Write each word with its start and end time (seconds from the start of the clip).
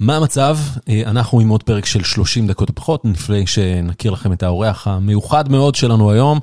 מה 0.00 0.16
המצב? 0.16 0.58
אה, 0.88 1.02
אנחנו 1.06 1.40
עם 1.40 1.48
עוד 1.48 1.62
פרק 1.62 1.86
של 1.86 2.04
30 2.04 2.46
דקות 2.46 2.70
פחות, 2.70 3.02
לפני 3.04 3.46
שנכיר 3.46 4.10
לכם 4.10 4.32
את 4.32 4.42
האורח 4.42 4.86
המיוחד 4.86 5.48
מאוד 5.48 5.74
שלנו 5.74 6.10
היום. 6.10 6.38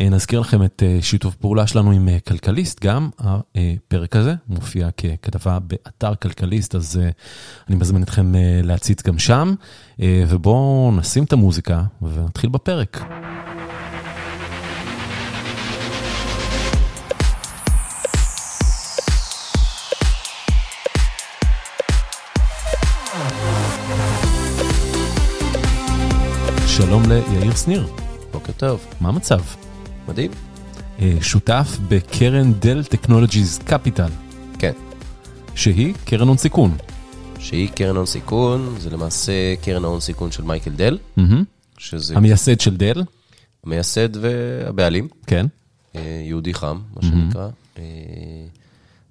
אה, 0.00 0.08
נזכיר 0.08 0.40
לכם 0.40 0.64
את 0.64 0.82
אה, 0.86 0.98
שיתוף 1.02 1.34
פעולה 1.34 1.66
שלנו 1.66 1.90
עם 1.90 2.08
כלכליסט, 2.28 2.84
גם 2.84 3.08
הפרק 3.18 4.16
הזה 4.16 4.34
מופיע 4.48 4.88
ככתבה 4.90 5.58
באתר 5.58 6.14
כלכליסט, 6.14 6.74
אז 6.74 7.00
אני 7.68 7.76
מזמין 7.76 8.02
אתכם 8.02 8.32
להציץ 8.62 9.02
גם 9.02 9.18
שם, 9.18 9.54
ובואו 10.00 10.92
נשים 10.96 11.24
את 11.24 11.32
המוזיקה 11.32 11.82
ונתחיל 12.02 12.50
בפרק. 12.50 13.04
שלום 26.86 27.02
ליאיר 27.08 27.54
שניר. 27.54 27.86
בוקר 28.32 28.52
טוב. 28.52 28.86
מה 29.00 29.08
המצב? 29.08 29.40
מדהים. 30.08 30.30
אה, 31.00 31.16
שותף 31.20 31.78
בקרן 31.88 32.52
Dell 32.52 32.84
Technologies 32.84 33.58
Capital. 33.58 34.10
כן. 34.58 34.72
שהיא 35.54 35.94
קרן 36.04 36.28
הון 36.28 36.36
סיכון. 36.36 36.76
שהיא 37.38 37.68
קרן 37.68 37.96
הון 37.96 38.06
סיכון, 38.06 38.74
זה 38.78 38.90
למעשה 38.90 39.56
קרן 39.62 39.84
ההון 39.84 40.00
סיכון 40.00 40.32
של 40.32 40.42
מייקל 40.42 40.70
דל. 40.70 40.98
שזה... 41.78 42.16
המייסד 42.16 42.60
של 42.60 42.76
דל. 42.76 43.02
המייסד 43.64 44.16
והבעלים. 44.16 45.08
כן. 45.26 45.46
אה, 45.96 46.22
יהודי 46.24 46.54
חם, 46.54 46.80
מה 46.96 47.02
שנקרא. 47.02 47.48
אה, 47.78 47.82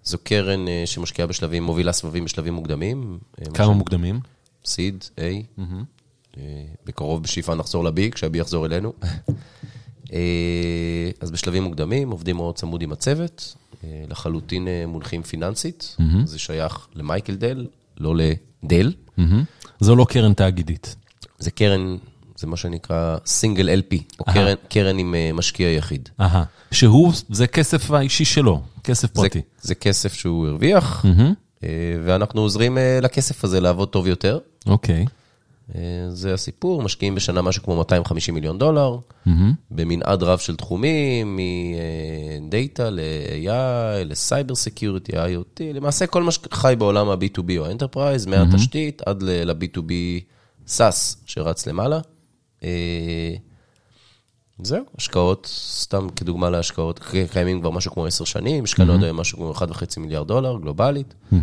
זו 0.04 0.18
קרן 0.24 0.66
שמשקיעה 0.86 1.28
בשלבים, 1.28 1.64
מובילה 1.64 1.92
סבבים 1.92 2.26
בשלבים 2.26 2.54
מוקדמים. 2.54 3.20
כמה 3.54 3.74
מוקדמים? 3.74 4.20
סיד, 4.66 5.04
A. 5.18 5.62
בקרוב 6.86 7.24
בשאיפה 7.24 7.56
נחזור 7.56 7.84
ל-B, 7.84 8.12
כשה-B 8.12 8.38
יחזור 8.38 8.66
אלינו. 8.66 8.94
אה, 10.14 11.12
אז 11.22 11.32
בשלבים 11.32 11.64
מוקדמים, 11.64 12.12
עובדים 12.12 12.36
מאוד 12.36 12.56
צמוד 12.56 12.82
עם 12.82 12.92
הצוות, 12.92 13.56
אה, 13.84 14.04
לחלוטין 14.10 14.68
אה, 14.68 14.84
מונחים 14.88 15.24
פיננסית, 15.24 15.96
mm-hmm. 16.00 16.26
זה 16.26 16.40
שייך 16.40 16.88
למייקל 16.96 17.36
דל, 17.36 17.68
לא 17.98 18.16
לדל. 18.16 18.94
Mm-hmm. 19.20 19.22
זו 19.80 19.96
לא 19.96 20.06
קרן 20.10 20.34
תאגידית. 20.34 20.96
זה 21.40 21.52
קרן, 21.52 21.98
זה 22.36 22.48
מה 22.48 22.58
שנקרא 22.58 23.18
סינגל 23.26 23.70
LP, 23.80 23.96
או 24.20 24.26
קרן, 24.26 24.56
קרן 24.70 25.00
עם 25.00 25.16
משקיע 25.34 25.72
יחיד. 25.72 26.10
אהה, 26.22 26.44
שהוא, 26.72 27.14
זה 27.30 27.48
כסף 27.48 27.92
האישי 27.92 28.26
שלו, 28.26 28.62
כסף 28.84 29.12
פרטי. 29.12 29.40
זה, 29.40 29.68
זה 29.68 29.76
כסף 29.76 30.14
שהוא 30.14 30.48
הרוויח, 30.48 31.06
mm-hmm. 31.06 31.66
ואנחנו 32.06 32.42
עוזרים 32.42 32.78
לכסף 33.02 33.44
הזה 33.44 33.60
לעבוד 33.62 33.90
טוב 33.90 34.08
יותר. 34.08 34.40
אוקיי. 34.68 35.06
Okay. 35.06 35.19
אה, 35.76 35.82
זה 36.10 36.34
הסיפור, 36.34 36.82
משקיעים 36.82 37.16
בשנה 37.16 37.42
משהו 37.42 37.64
כמו 37.64 37.76
250 37.76 38.36
מיליון 38.36 38.58
דולר, 38.58 38.98
mm-hmm. 38.98 39.32
במנעד 39.72 40.24
רב 40.24 40.40
של 40.40 40.56
תחומים, 40.56 41.40
מ-data 42.42 42.90
ל-AI, 42.90 44.06
ל-cyber 44.06 44.56
security, 44.56 45.12
IoT, 45.12 45.60
למעשה 45.74 46.08
כל 46.08 46.24
מה 46.24 46.32
שחי 46.32 46.74
בעולם 46.78 47.10
ה-B2B 47.10 47.58
או 47.58 47.66
ה-enterprise, 47.66 48.26
מהתשתית 48.26 49.02
עד 49.06 49.24
ל-B2B 49.24 49.92
SaaS 50.68 51.18
שרץ 51.26 51.68
למעלה. 51.68 52.00
אה, 52.64 53.36
זהו, 54.64 54.84
השקעות, 54.98 55.48
סתם 55.82 56.08
כדוגמה 56.16 56.50
להשקעות, 56.50 57.00
קיימים 57.32 57.60
כבר 57.62 57.70
משהו 57.70 57.92
כמו 57.92 58.06
עשר 58.06 58.26
שנים, 58.26 58.64
השקענו 58.64 58.94
עד 58.94 59.04
היום 59.04 59.20
משהו 59.20 59.38
כמו 59.38 59.54
1.5 59.54 60.00
מיליארד 60.00 60.28
דולר, 60.28 60.58
גלובלית. 60.58 61.14
Mm-hmm. 61.34 61.36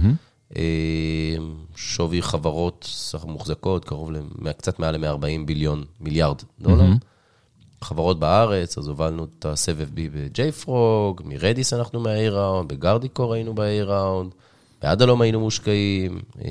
אה, 0.57 1.37
שווי 1.77 2.23
חברות 2.23 2.89
סך 2.91 3.25
מוחזקות, 3.25 3.85
קרוב 3.85 4.11
לקצת 4.43 4.79
מעל 4.79 4.97
ל-140 4.97 5.47
billion 5.47 5.85
מיליארד 6.01 6.43
דולר. 6.61 6.93
Mm-hmm. 6.93 7.85
חברות 7.85 8.19
בארץ, 8.19 8.79
אז 8.79 8.89
הובלנו 8.89 9.25
את 9.25 9.47
הסבב 9.47 9.89
B 9.89 10.01
ב-JFrog, 10.13 11.23
ב-Redis 11.25 11.73
אנחנו 11.73 12.01
מה-A-Round, 12.01 12.67
ב-Guardicore 12.67 13.35
היינו 13.35 13.55
ב-A-Round, 13.55 14.35
ב-Adallom 14.83 15.21
היינו 15.21 15.41
מושקעים, 15.41 16.21
אה, 16.45 16.51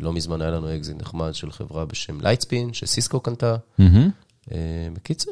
לא 0.00 0.12
מזמן 0.12 0.40
היה 0.42 0.50
לנו 0.50 0.76
אקזיט 0.76 1.00
נחמד 1.00 1.34
של 1.34 1.50
חברה 1.50 1.84
בשם 1.84 2.20
Lightspin, 2.20 2.72
ש-Cisco 2.72 3.20
קנתה. 3.20 3.56
Mm-hmm. 3.80 4.54
בקיצר, 4.92 5.30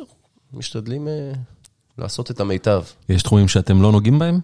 משתדלים 0.52 1.08
לעשות 1.98 2.30
את 2.30 2.40
המיטב. 2.40 2.82
יש 3.08 3.22
תחומים 3.22 3.48
שאתם 3.48 3.82
לא 3.82 3.92
נוגעים 3.92 4.18
בהם? 4.18 4.40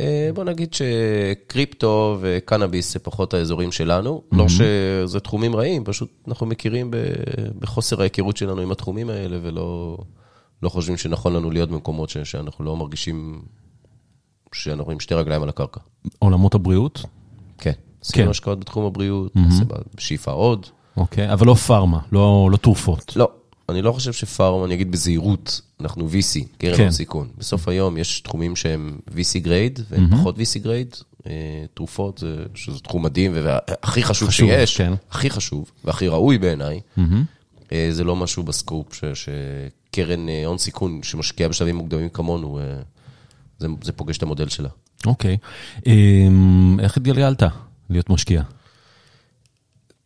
אה, 0.00 0.30
בוא 0.34 0.44
נגיד 0.44 0.74
שקריפטו 0.74 2.18
וקנאביס 2.20 2.92
זה 2.92 2.98
פחות 2.98 3.34
האזורים 3.34 3.72
שלנו. 3.72 4.22
לא 4.32 4.48
שזה 4.48 5.20
תחומים 5.20 5.56
רעים, 5.56 5.84
פשוט 5.84 6.10
אנחנו 6.28 6.46
מכירים 6.46 6.90
בחוסר 7.58 8.00
ההיכרות 8.00 8.36
שלנו 8.36 8.60
עם 8.60 8.72
התחומים 8.72 9.10
האלה, 9.10 9.38
ולא 9.42 9.98
לא 10.62 10.68
חושבים 10.68 10.96
שנכון 10.96 11.32
לנו 11.32 11.50
להיות 11.50 11.70
במקומות 11.70 12.08
שאנחנו 12.08 12.64
לא 12.64 12.76
מרגישים 12.76 13.42
שאנחנו 14.52 14.92
עם 14.92 15.00
שתי 15.00 15.14
רגליים 15.14 15.42
על 15.42 15.48
הקרקע. 15.48 15.80
עולמות 16.18 16.54
הבריאות? 16.54 17.02
כן. 17.58 17.72
עשינו 18.00 18.24
כן. 18.24 18.30
השקעות 18.30 18.60
בתחום 18.60 18.84
הבריאות, 18.84 19.32
בשאיפה 19.94 20.30
עוד. 20.30 20.66
אוקיי, 20.96 21.32
אבל 21.32 21.46
לא 21.46 21.54
פארמה, 21.54 21.98
לא, 22.12 22.48
לא 22.52 22.56
תרופות. 22.56 23.16
לא, 23.16 23.30
אני 23.68 23.82
לא 23.82 23.92
חושב 23.92 24.12
שפארם, 24.12 24.64
אני 24.64 24.74
אגיד 24.74 24.92
בזהירות, 24.92 25.60
אנחנו 25.80 26.08
VC, 26.08 26.58
קרן 26.58 26.76
כן. 26.76 26.90
סיכון. 26.90 27.28
בסוף 27.38 27.68
היום 27.68 27.96
יש 27.96 28.20
תחומים 28.20 28.56
שהם 28.56 28.98
VC 29.08 29.38
grade, 29.38 29.80
והם 29.90 30.06
mm-hmm. 30.06 30.16
פחות 30.16 30.36
VC 30.38 30.58
grade. 30.58 30.96
אה, 31.26 31.64
תרופות, 31.74 32.18
זה, 32.18 32.36
שזה 32.54 32.80
תחום 32.80 33.04
מדהים, 33.04 33.32
והכי 33.34 34.02
חשוב, 34.02 34.28
חשוב 34.28 34.48
שיש, 34.48 34.76
כן. 34.76 34.92
הכי 35.10 35.30
חשוב, 35.30 35.70
והכי 35.84 36.08
ראוי 36.08 36.38
בעיניי, 36.38 36.80
mm-hmm. 36.98 37.72
זה 37.90 38.04
לא 38.04 38.16
משהו 38.16 38.42
ב-scope, 38.42 38.94
ש, 38.94 39.04
שקרן 39.14 40.28
אה, 40.28 40.46
הון 40.46 40.58
סיכון 40.58 41.00
שמשקיעה 41.02 41.48
בשלבים 41.48 41.76
מוקדמים 41.76 42.08
כמונו, 42.08 42.60
זה, 43.58 43.68
זה 43.82 43.92
פוגש 43.92 44.18
את 44.18 44.22
המודל 44.22 44.48
שלה. 44.48 44.68
אוקיי. 45.06 45.36
אמ, 45.86 46.80
איך 46.80 46.96
התגלגלת 46.96 47.42
להיות 47.90 48.10
משקיע? 48.10 48.42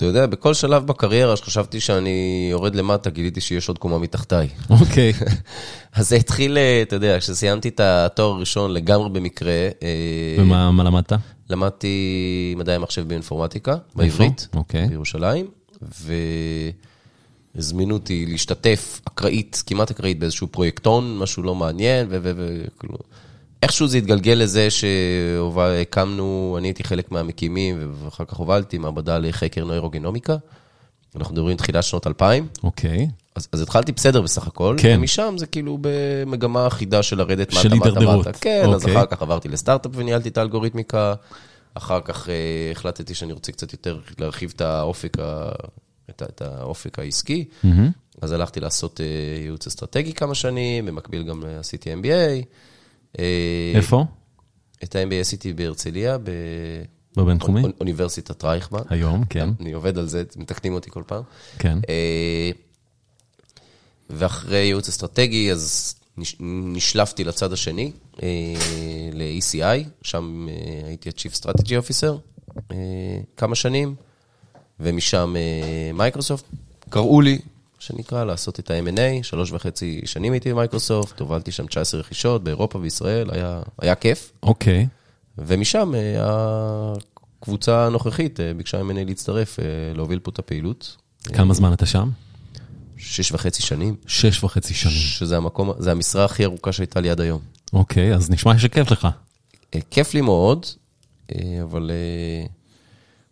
אתה 0.02 0.08
יודע, 0.08 0.26
בכל 0.26 0.54
שלב 0.54 0.86
בקריירה 0.86 1.36
שחשבתי 1.36 1.80
שאני 1.80 2.48
יורד 2.50 2.74
למטה, 2.74 3.10
גיליתי 3.10 3.40
שיש 3.40 3.68
עוד 3.68 3.78
קומה 3.78 3.98
מתחתיי. 3.98 4.48
אוקיי. 4.70 5.12
אז 5.96 6.08
זה 6.08 6.16
התחיל, 6.16 6.58
אה, 6.58 6.82
אתה 6.82 6.96
יודע, 6.96 7.18
כשסיימתי 7.18 7.68
את 7.68 7.80
התואר 7.80 8.34
הראשון 8.34 8.70
לגמרי 8.70 9.10
במקרה. 9.10 9.52
אה, 9.82 10.36
ומה 10.38 10.84
למדת? 10.84 11.12
למדתי 11.50 12.54
מדעי 12.58 12.74
המחשב 12.74 13.08
באינפורמטיקה, 13.08 13.76
בעברית, 13.94 14.48
אוקיי. 14.54 14.88
בירושלים, 14.88 15.46
והזמינו 17.54 17.94
אותי 17.94 18.26
להשתתף 18.26 19.00
אקראית, 19.04 19.62
כמעט 19.66 19.90
אקראית, 19.90 20.18
באיזשהו 20.18 20.46
פרויקטון, 20.46 21.18
משהו 21.18 21.42
לא 21.42 21.54
מעניין, 21.54 22.06
וכאילו... 22.10 22.98
איכשהו 23.62 23.86
זה 23.86 23.98
התגלגל 23.98 24.32
לזה 24.32 24.68
שהקמנו, 24.70 26.54
אני 26.58 26.68
הייתי 26.68 26.84
חלק 26.84 27.12
מהמקימים, 27.12 27.92
ואחר 28.04 28.24
כך 28.24 28.36
הובלתי 28.36 28.78
מעבדה 28.78 29.18
לחקר 29.18 29.64
נוירוגנומיקה. 29.64 30.36
אנחנו 31.16 31.34
מדברים 31.34 31.56
תחילת 31.56 31.84
שנות 31.84 32.06
2000. 32.06 32.48
אוקיי. 32.62 33.08
אז, 33.36 33.48
אז 33.52 33.60
התחלתי 33.60 33.92
בסדר 33.92 34.22
בסך 34.22 34.46
הכל, 34.46 34.76
כן. 34.78 34.96
ומשם 34.98 35.34
זה 35.38 35.46
כאילו 35.46 35.78
במגמה 35.80 36.66
אחידה 36.66 37.02
של 37.02 37.18
לרדת 37.18 37.52
מטה, 37.52 37.74
מטה, 37.74 38.16
מטה. 38.16 38.32
כן, 38.32 38.62
אוקיי. 38.64 38.74
אז 38.74 38.86
אחר 38.86 39.06
כך 39.06 39.22
עברתי 39.22 39.48
לסטארט-אפ 39.48 39.92
וניהלתי 39.94 40.28
את 40.28 40.38
האלגוריתמיקה. 40.38 41.14
אחר 41.74 42.00
כך 42.00 42.28
אה, 42.28 42.34
החלטתי 42.72 43.14
שאני 43.14 43.32
רוצה 43.32 43.52
קצת 43.52 43.72
יותר 43.72 43.98
להרחיב 44.18 44.52
את 44.56 44.60
האופק, 44.60 45.18
ה, 45.18 45.48
את, 46.10 46.22
את 46.22 46.42
האופק 46.42 46.98
העסקי. 46.98 47.44
Mm-hmm. 47.64 47.68
אז 48.22 48.32
הלכתי 48.32 48.60
לעשות 48.60 49.00
אה, 49.00 49.06
ייעוץ 49.42 49.66
אסטרטגי 49.66 50.12
כמה 50.12 50.34
שנים, 50.34 50.86
במקביל 50.86 51.22
גם 51.22 51.42
עשיתי 51.60 51.94
MBA. 51.94 52.44
אה, 53.18 53.72
איפה? 53.74 54.04
את 54.84 54.96
ה-MBA 54.96 55.14
עשיתי 55.14 55.52
בהרצליה, 55.52 56.18
בבינתחומי? 57.16 57.62
אוניברסיטת 57.80 58.44
רייכמן. 58.44 58.80
היום, 58.88 59.24
כן. 59.24 59.48
אני 59.60 59.72
עובד 59.72 59.98
על 59.98 60.06
זה, 60.06 60.22
מתקנים 60.36 60.74
אותי 60.74 60.90
כל 60.90 61.02
פעם. 61.06 61.22
כן. 61.58 61.78
אה, 61.88 62.50
ואחרי 64.10 64.58
ייעוץ 64.58 64.88
אסטרטגי, 64.88 65.52
אז 65.52 65.94
נשלפתי 66.40 67.24
לצד 67.24 67.52
השני, 67.52 67.92
אה, 68.22 68.28
ל-ECI, 69.12 69.88
שם 70.02 70.48
הייתי 70.86 71.08
ה-Chief 71.08 71.42
Strategy 71.42 71.68
Officer 71.68 72.42
כמה 73.36 73.54
שנים, 73.54 73.94
ומשם 74.80 75.34
מייקרוסופט 75.94 76.44
קראו 76.88 77.20
לי, 77.20 77.38
שנקרא, 77.82 78.24
לעשות 78.24 78.60
את 78.60 78.70
ה-M&A, 78.70 79.22
שלוש 79.22 79.52
וחצי 79.52 80.00
שנים 80.04 80.32
הייתי 80.32 80.52
ב-Microsoft, 80.52 81.20
הובלתי 81.20 81.52
שם 81.52 81.66
19 81.66 82.00
רכישות 82.00 82.44
באירופה 82.44 82.78
וישראל, 82.78 83.30
היה, 83.32 83.62
היה 83.80 83.94
כיף. 83.94 84.32
אוקיי. 84.42 84.82
Okay. 84.82 84.86
ומשם 85.38 85.94
אה, 85.94 86.24
הקבוצה 87.40 87.86
הנוכחית 87.86 88.40
אה, 88.40 88.54
ביקשה 88.54 88.80
ממני 88.80 89.04
להצטרף, 89.06 89.60
אה, 89.60 89.64
להוביל 89.94 90.18
פה 90.18 90.30
את 90.30 90.38
הפעילות. 90.38 90.96
כמה 91.24 91.54
זמן 91.54 91.72
אתה 91.72 91.86
שם? 91.86 92.10
שש 92.96 93.32
וחצי 93.32 93.62
שנים. 93.62 93.96
שש 94.06 94.44
וחצי 94.44 94.74
שנים. 94.74 94.96
שזה 94.96 95.36
המקום, 95.36 95.72
זה 95.78 95.90
המשרה 95.92 96.24
הכי 96.24 96.44
ארוכה 96.44 96.72
שהייתה 96.72 97.00
לי 97.00 97.10
עד 97.10 97.20
היום. 97.20 97.40
אוקיי, 97.72 98.12
okay, 98.12 98.16
אז 98.16 98.30
נשמע 98.30 98.58
שכיף 98.58 98.90
לך. 98.90 99.08
כיף 99.90 100.14
לי 100.14 100.20
מאוד, 100.20 100.66
אבל 101.62 101.90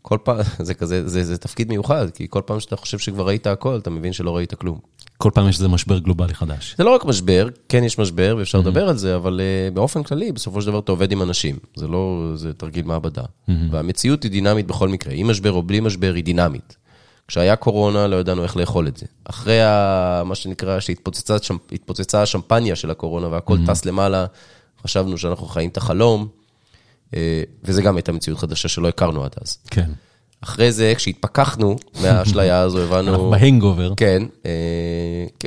כל 0.02 0.18
פעם, 0.24 0.36
זה 0.68 0.74
כזה, 0.74 1.08
זה, 1.08 1.24
זה 1.24 1.38
תפקיד 1.38 1.68
מיוחד, 1.68 2.10
כי 2.10 2.26
כל 2.30 2.42
פעם 2.46 2.60
שאתה 2.60 2.76
חושב 2.76 2.98
שכבר 2.98 3.26
ראית 3.26 3.46
הכל, 3.46 3.76
אתה 3.76 3.90
מבין 3.90 4.12
שלא 4.12 4.36
ראית 4.36 4.54
כלום. 4.54 4.78
כל 5.18 5.30
פעם 5.34 5.48
יש 5.48 5.56
איזה 5.56 5.68
משבר 5.68 5.98
גלובלי 5.98 6.34
חדש. 6.34 6.74
זה 6.78 6.84
לא 6.84 6.94
רק 6.94 7.04
משבר, 7.04 7.48
כן 7.68 7.84
יש 7.84 7.98
משבר 7.98 8.34
ואפשר 8.38 8.58
mm-hmm. 8.58 8.62
לדבר 8.62 8.88
על 8.88 8.96
זה, 8.96 9.16
אבל 9.16 9.40
uh, 9.40 9.74
באופן 9.74 10.02
כללי, 10.02 10.32
בסופו 10.32 10.60
של 10.62 10.66
דבר 10.66 10.78
אתה 10.78 10.92
עובד 10.92 11.12
עם 11.12 11.22
אנשים. 11.22 11.56
זה 11.76 11.88
לא, 11.88 12.32
זה 12.34 12.52
תרגיל 12.52 12.84
מעבדה. 12.84 13.22
Mm-hmm. 13.22 13.52
והמציאות 13.70 14.22
היא 14.22 14.30
דינמית 14.30 14.66
בכל 14.66 14.88
מקרה. 14.88 15.12
עם 15.16 15.30
משבר 15.30 15.52
או 15.52 15.62
בלי 15.62 15.80
משבר, 15.80 16.12
היא 16.14 16.24
דינמית. 16.24 16.76
כשהיה 17.28 17.56
קורונה, 17.56 18.06
לא 18.06 18.16
ידענו 18.16 18.42
איך 18.42 18.56
לאכול 18.56 18.88
את 18.88 18.96
זה. 18.96 19.06
אחרי 19.24 19.62
ה, 19.62 20.22
מה 20.24 20.34
שנקרא, 20.34 20.80
שהתפוצצה 20.80 22.22
השמפניה 22.22 22.76
של 22.76 22.90
הקורונה 22.90 23.28
והכל 23.28 23.56
mm-hmm. 23.56 23.70
טס 23.70 23.84
למעלה, 23.84 24.26
חשבנו 24.82 25.18
שאנחנו 25.18 25.46
חיים 25.46 25.70
את 25.70 25.76
החלום, 25.76 26.28
וזה 27.64 27.82
גם 27.82 27.96
הייתה 27.96 28.12
מציאות 28.12 28.38
חדשה 28.38 28.68
שלא 28.68 28.88
הכרנו 28.88 29.24
עד 29.24 29.34
אז. 29.42 29.58
כן. 29.70 29.90
אחרי 30.40 30.72
זה, 30.72 30.92
כשהתפכחנו 30.96 31.76
מהאשליה 32.02 32.60
הזו, 32.60 32.82
הבנו... 32.84 33.10
אנחנו 33.10 33.30
בהנגובר. 33.30 33.92
כן, 33.96 34.22
אה, 34.46 34.50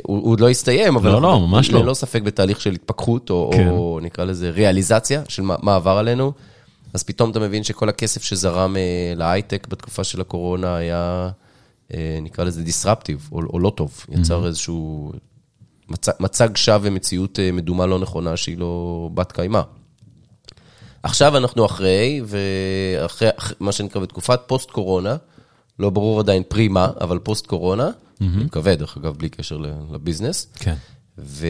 הוא 0.02 0.18
הוא 0.18 0.32
עוד 0.32 0.40
לא 0.40 0.50
הסתיים, 0.50 0.96
אבל... 0.96 1.10
לא, 1.10 1.22
לא, 1.22 1.40
ממש 1.40 1.70
לא. 1.70 1.82
ללא 1.82 1.94
ספק 1.94 2.22
בתהליך 2.22 2.60
של 2.60 2.72
התפכחות, 2.72 3.30
או, 3.30 3.50
כן. 3.54 3.68
נקרא 4.06 4.24
לזה 4.24 4.50
ריאליזציה 4.50 5.22
של 5.28 5.42
מה, 5.42 5.74
עבר 5.74 5.98
עלינו. 5.98 6.32
אז 6.94 7.02
פתאום 7.02 7.30
אתה 7.30 7.40
מבין 7.40 7.64
שכל 7.64 7.88
הכסף 7.88 8.22
שזרם 8.22 8.76
אה, 8.76 9.12
להייטק 9.16 9.66
בתקופה 9.70 10.04
של 10.04 10.20
הקורונה 10.20 10.76
היה, 10.76 11.30
אה, 11.94 12.18
נקרא 12.22 12.44
לזה 12.44 12.62
דיסרפטיב, 12.62 13.28
או, 13.32 13.40
או 13.52 13.58
לא 13.58 13.72
טוב. 13.76 14.06
יצר 14.08 14.46
איזשהו 14.46 15.12
מצ, 15.88 16.08
מצג 16.20 16.56
שווא 16.56 16.78
ומציאות 16.82 17.38
אה, 17.38 17.52
מדומה 17.52 17.86
לא 17.86 17.98
נכונה 17.98 18.36
שהיא 18.36 18.58
לא 18.58 19.10
בת 19.14 19.32
קיימא. 19.32 19.60
עכשיו 21.04 21.36
אנחנו 21.36 21.66
אחרי, 21.66 22.20
ואחרי 22.26 23.28
אח- 23.38 23.52
מה 23.60 23.72
שנקרא 23.72 24.00
בתקופת 24.02 24.40
פוסט-קורונה, 24.46 25.16
לא 25.78 25.90
ברור 25.90 26.20
עדיין 26.20 26.42
פרי 26.48 26.68
מה, 26.68 26.88
אבל 27.00 27.18
פוסט-קורונה, 27.18 27.90
אני 28.36 28.44
מקווה, 28.44 28.74
דרך 28.76 28.96
אגב, 28.96 29.16
בלי 29.18 29.28
קשר 29.28 29.56
לביזנס. 29.92 30.46
כן. 30.54 30.74
ו... 31.18 31.46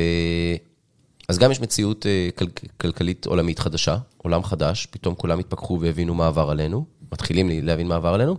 אז 1.29 1.39
גם 1.39 1.51
יש 1.51 1.61
מציאות 1.61 2.07
אה, 2.07 2.29
כל... 2.35 2.45
כלכלית 2.81 3.27
עולמית 3.27 3.59
חדשה, 3.59 3.97
עולם 4.19 4.43
חדש, 4.43 4.87
פתאום 4.91 5.15
כולם 5.15 5.39
התפכחו 5.39 5.79
והבינו 5.81 6.15
מה 6.15 6.27
עבר 6.27 6.51
עלינו, 6.51 6.85
מתחילים 7.13 7.51
להבין 7.67 7.87
מה 7.89 7.97
עבר 7.97 8.15
עלינו, 8.15 8.37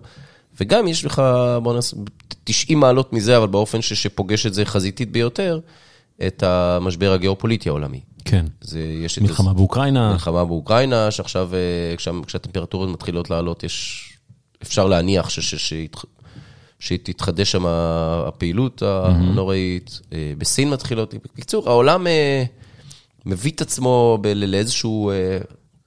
וגם 0.61 0.87
יש 0.87 1.05
לך, 1.05 1.21
בוא 1.63 1.73
נעשה, 1.73 1.97
90 2.43 2.79
מעלות 2.79 3.13
מזה, 3.13 3.37
אבל 3.37 3.47
באופן 3.47 3.81
ש... 3.81 3.93
שפוגש 3.93 4.45
את 4.45 4.53
זה 4.53 4.65
חזיתית 4.65 5.11
ביותר, 5.11 5.59
את 6.27 6.43
המשבר 6.43 7.11
הגיאופוליטי 7.11 7.69
העולמי. 7.69 8.01
כן. 8.25 8.45
זה, 8.61 8.79
יש 8.83 9.17
את 9.17 9.23
מלחמה 9.23 9.53
באוקראינה. 9.53 10.11
מלחמה 10.11 10.45
באוקראינה, 10.45 11.11
שעכשיו, 11.11 11.49
אה, 11.53 11.97
כשה- 11.97 12.11
כשהטמפרטורות 12.27 12.89
מתחילות 12.89 13.29
לעלות, 13.29 13.63
יש, 13.63 14.03
אפשר 14.63 14.87
להניח 14.87 15.29
ש, 15.29 15.39
ש, 15.39 15.55
שיתח, 15.55 16.05
שתתחדש 16.79 17.51
שם 17.51 17.65
הפעילות 18.27 18.81
הנוראית. 18.85 19.99
אה, 20.13 20.33
בסין 20.37 20.69
מתחילות, 20.69 21.13
בקיצור, 21.35 21.69
העולם 21.69 22.07
אה, 22.07 22.43
מביא 23.25 23.51
את 23.51 23.61
עצמו 23.61 24.17
ב- 24.21 24.27
לאיזשהו 24.27 25.11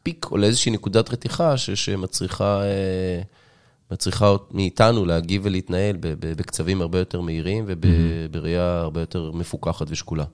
פיק 0.02 0.26
או 0.30 0.36
לאיזושהי 0.36 0.72
נקודת 0.72 1.10
רתיחה 1.12 1.56
ש, 1.56 1.70
שמצריכה 1.70 2.62
מצריכה 3.90 4.34
מאיתנו 4.50 5.04
להגיב 5.04 5.42
ולהתנהל 5.44 5.96
בקצבים 6.00 6.80
הרבה 6.80 6.98
יותר 6.98 7.20
מהירים 7.20 7.64
ובראייה 7.66 8.78
הרבה 8.80 9.00
יותר 9.00 9.30
מפוקחת 9.34 9.86
ושקולה. 9.90 10.24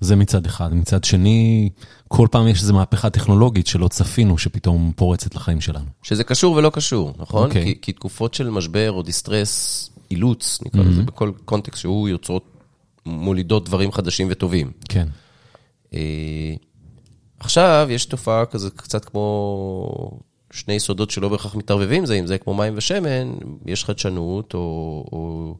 זה 0.00 0.16
מצד 0.16 0.46
אחד. 0.46 0.74
מצד 0.74 1.04
שני, 1.04 1.70
כל 2.08 2.28
פעם 2.30 2.48
יש 2.48 2.60
איזו 2.60 2.74
מהפכה 2.74 3.10
טכנולוגית 3.10 3.66
שלא 3.66 3.88
צפינו, 3.88 4.38
שפתאום 4.38 4.92
פורצת 4.96 5.34
לחיים 5.34 5.60
שלנו. 5.60 5.86
שזה 6.02 6.24
קשור 6.24 6.54
ולא 6.56 6.70
קשור, 6.70 7.14
נכון? 7.18 7.48
אוקיי. 7.48 7.64
כי, 7.64 7.80
כי 7.82 7.92
תקופות 7.92 8.34
של 8.34 8.50
משבר 8.50 8.92
או 8.92 9.02
דיסטרס, 9.02 9.90
אילוץ, 10.10 10.58
נקרא 10.66 10.82
לזה, 10.82 11.02
בכל 11.02 11.32
קונטקסט 11.44 11.80
שהוא 11.80 12.08
יוצרות, 12.08 12.44
מולידות 13.06 13.64
דברים 13.64 13.92
חדשים 13.92 14.28
וטובים. 14.30 14.70
כן. 14.88 15.08
אה, 15.94 16.54
עכשיו 17.40 17.88
יש 17.90 18.04
תופעה 18.04 18.46
כזה 18.46 18.70
קצת 18.70 19.04
כמו 19.04 20.20
שני 20.52 20.80
סודות 20.80 21.10
שלא 21.10 21.28
בהכרח 21.28 21.54
מתערבבים 21.54 22.06
זה 22.06 22.14
עם 22.14 22.26
זה, 22.26 22.38
כמו 22.38 22.54
מים 22.54 22.72
ושמן, 22.76 23.32
יש 23.66 23.84
חדשנות 23.84 24.54
או, 24.54 24.60
או, 25.12 25.54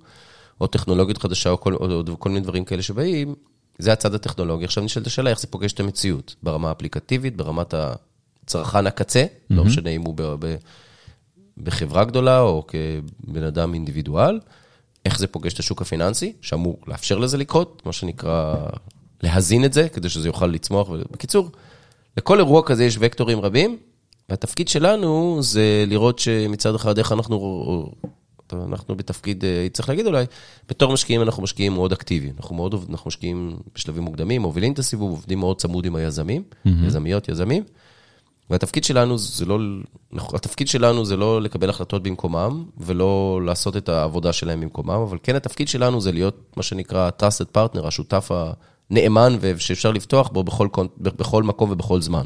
או 0.60 0.66
טכנולוגיות 0.66 1.18
חדשה 1.18 1.50
או 1.50 1.60
כל, 1.60 1.74
או, 1.74 2.02
או 2.08 2.20
כל 2.20 2.28
מיני 2.28 2.40
דברים 2.40 2.64
כאלה 2.64 2.82
שבאים, 2.82 3.34
זה 3.82 3.92
הצד 3.92 4.14
הטכנולוגי. 4.14 4.64
עכשיו 4.64 4.84
נשאלת 4.84 5.06
השאלה 5.06 5.30
איך 5.30 5.40
זה 5.40 5.46
פוגש 5.46 5.72
את 5.72 5.80
המציאות, 5.80 6.34
ברמה 6.42 6.68
האפליקטיבית, 6.68 7.36
ברמת 7.36 7.74
הצרכן 8.44 8.86
הקצה, 8.86 9.24
mm-hmm. 9.24 9.54
לא 9.54 9.64
משנה 9.64 9.90
אם 9.90 10.02
הוא 10.02 10.14
ב, 10.16 10.22
ב, 10.38 10.56
בחברה 11.58 12.04
גדולה 12.04 12.40
או 12.40 12.66
כבן 12.68 13.42
אדם 13.42 13.74
אינדיבידואל, 13.74 14.40
איך 15.04 15.18
זה 15.18 15.26
פוגש 15.26 15.52
את 15.52 15.58
השוק 15.58 15.82
הפיננסי, 15.82 16.32
שאמור 16.40 16.78
לאפשר 16.86 17.18
לזה 17.18 17.38
לקרות, 17.38 17.82
מה 17.86 17.92
שנקרא 17.92 18.54
להזין 19.22 19.64
את 19.64 19.72
זה, 19.72 19.88
כדי 19.88 20.08
שזה 20.08 20.28
יוכל 20.28 20.46
לצמוח. 20.46 20.88
בקיצור, 21.10 21.50
לכל 22.16 22.38
אירוע 22.38 22.62
כזה 22.66 22.84
יש 22.84 22.96
וקטורים 23.00 23.40
רבים, 23.40 23.78
והתפקיד 24.28 24.68
שלנו 24.68 25.38
זה 25.42 25.84
לראות 25.86 26.18
שמצד 26.18 26.74
אחד 26.74 26.98
איך 26.98 27.12
אנחנו, 27.12 27.92
אנחנו 28.52 28.96
בתפקיד, 28.96 29.44
אה, 29.44 29.66
צריך 29.72 29.88
להגיד 29.88 30.06
אולי, 30.06 30.24
בתור 30.68 30.92
משקיעים 30.92 31.22
אנחנו 31.22 31.42
משקיעים 31.42 31.72
מאוד 31.72 31.92
אקטיבי. 31.92 32.30
אנחנו 32.40 32.56
מאוד, 32.56 32.74
אנחנו 32.90 33.08
משקיעים 33.08 33.56
בשלבים 33.74 34.02
מוקדמים, 34.02 34.42
מובילים 34.42 34.72
את 34.72 34.78
הסיבוב, 34.78 35.10
עובדים 35.10 35.38
מאוד 35.38 35.60
צמוד 35.60 35.86
עם 35.86 35.96
היזמים, 35.96 36.42
יזמיות, 36.64 37.28
יזמים. 37.28 37.62
והתפקיד 38.50 38.84
שלנו 38.84 39.18
זה 39.18 39.44
לא, 39.44 39.58
התפקיד 40.12 40.68
שלנו 40.68 41.04
זה 41.04 41.16
לא 41.16 41.42
לקבל 41.42 41.70
החלטות 41.70 42.02
במקומם, 42.02 42.64
ולא 42.78 43.40
לעשות 43.44 43.76
את 43.76 43.88
העבודה 43.88 44.32
שלהם 44.32 44.60
במקומם, 44.60 44.90
אבל 44.90 45.18
כן 45.22 45.36
התפקיד 45.36 45.68
שלנו 45.68 46.00
זה 46.00 46.12
להיות 46.12 46.52
מה 46.56 46.62
שנקרא 46.62 47.10
trusted 47.22 47.56
partner, 47.56 47.86
השותף 47.86 48.30
הנאמן, 48.90 49.36
ושאפשר 49.40 49.92
לפתוח 49.92 50.28
בו 50.28 50.44
בכל, 50.44 50.68
בכל 50.98 51.42
מקום 51.42 51.70
ובכל 51.70 52.00
זמן. 52.00 52.24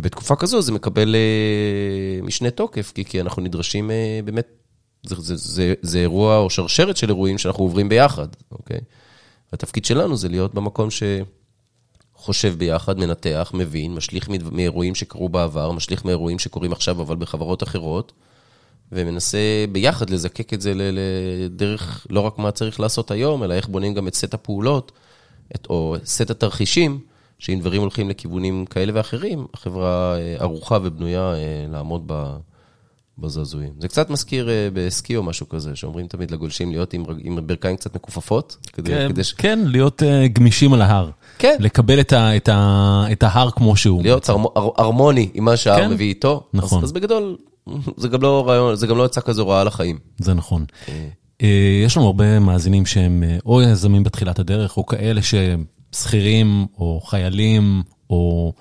ובתקופה 0.00 0.36
כזו 0.36 0.62
זה 0.62 0.72
מקבל 0.72 1.14
אה, 1.14 2.22
משנה 2.22 2.50
תוקף, 2.50 2.92
כי, 2.94 3.04
כי 3.04 3.20
אנחנו 3.20 3.42
נדרשים 3.42 3.90
אה, 3.90 4.20
באמת, 4.24 4.48
זה, 5.02 5.14
זה, 5.18 5.36
זה, 5.36 5.74
זה 5.82 5.98
אירוע 5.98 6.38
או 6.38 6.50
שרשרת 6.50 6.96
של 6.96 7.08
אירועים 7.08 7.38
שאנחנו 7.38 7.64
עוברים 7.64 7.88
ביחד, 7.88 8.28
אוקיי? 8.52 8.80
התפקיד 9.52 9.84
שלנו 9.84 10.16
זה 10.16 10.28
להיות 10.28 10.54
במקום 10.54 10.90
ש... 10.90 11.02
חושב 12.16 12.54
ביחד, 12.58 12.98
מנתח, 12.98 13.50
מבין, 13.54 13.94
משליך 13.94 14.28
מאירועים 14.52 14.94
שקרו 14.94 15.28
בעבר, 15.28 15.72
משליך 15.72 16.04
מאירועים 16.04 16.38
שקורים 16.38 16.72
עכשיו, 16.72 17.02
אבל 17.02 17.16
בחברות 17.16 17.62
אחרות, 17.62 18.12
ומנסה 18.92 19.64
ביחד 19.72 20.10
לזקק 20.10 20.54
את 20.54 20.60
זה 20.60 20.72
לדרך, 20.76 22.06
לא 22.10 22.20
רק 22.20 22.38
מה 22.38 22.50
צריך 22.50 22.80
לעשות 22.80 23.10
היום, 23.10 23.44
אלא 23.44 23.54
איך 23.54 23.68
בונים 23.68 23.94
גם 23.94 24.08
את 24.08 24.14
סט 24.14 24.34
הפעולות, 24.34 24.92
את, 25.54 25.66
או 25.70 25.96
סט 26.04 26.30
התרחישים, 26.30 27.00
שאם 27.38 27.58
דברים 27.60 27.80
הולכים 27.80 28.10
לכיוונים 28.10 28.66
כאלה 28.66 28.92
ואחרים, 28.94 29.46
החברה 29.54 30.18
אה, 30.18 30.36
ערוכה 30.38 30.78
ובנויה 30.82 31.34
אה, 31.34 31.66
לעמוד 31.68 32.02
ב... 32.06 32.36
בזעזועים. 33.18 33.72
זה 33.80 33.88
קצת 33.88 34.10
מזכיר 34.10 34.50
אה, 34.50 34.68
בסקי 34.72 35.16
או 35.16 35.22
משהו 35.22 35.48
כזה, 35.48 35.76
שאומרים 35.76 36.06
תמיד 36.06 36.30
לגולשים 36.30 36.70
להיות 36.70 36.92
עם, 36.92 37.04
עם 37.18 37.38
ברכיים 37.46 37.76
קצת 37.76 37.94
מכופפות, 37.96 38.56
כדי, 38.72 38.90
כן, 38.90 39.08
כדי 39.08 39.24
ש... 39.24 39.32
כן, 39.32 39.58
להיות 39.66 40.02
אה, 40.02 40.28
גמישים 40.28 40.72
על 40.72 40.82
ההר. 40.82 41.10
כן. 41.38 41.56
לקבל 41.60 42.00
את 42.00 42.12
ה- 42.12 42.36
את 42.36 42.48
ה- 42.48 43.04
את 43.12 43.22
ההר 43.22 43.50
כמו 43.50 43.76
שהוא. 43.76 44.02
להיות 44.02 44.28
הרמו- 44.28 44.52
הר- 44.56 44.70
הרמוני 44.76 45.28
עם 45.34 45.44
מה 45.44 45.56
שההר 45.56 45.80
כן. 45.80 45.90
מביא 45.90 46.06
איתו. 46.08 46.46
נכון. 46.54 46.78
אז, 46.78 46.84
אז 46.84 46.92
בגדול, 46.92 47.36
זה 47.96 48.08
גם 48.08 48.22
לא 48.22 48.48
רעיון, 48.48 48.76
זה 48.76 48.86
גם 48.86 48.98
לא 48.98 49.04
יצא 49.06 49.20
כזו 49.20 49.48
רעה 49.48 49.64
לחיים. 49.64 49.98
זה 50.18 50.34
נכון. 50.34 50.64
אה, 51.42 51.46
יש 51.84 51.96
לנו 51.96 52.06
הרבה 52.06 52.38
מאזינים 52.38 52.86
שהם 52.86 53.22
או 53.46 53.62
יזמים 53.62 54.02
בתחילת 54.04 54.38
הדרך, 54.38 54.76
או 54.76 54.86
כאלה 54.86 55.22
שהם 55.22 55.64
שכירים, 55.92 56.66
או 56.78 57.00
חיילים, 57.06 57.82
או 58.10 58.52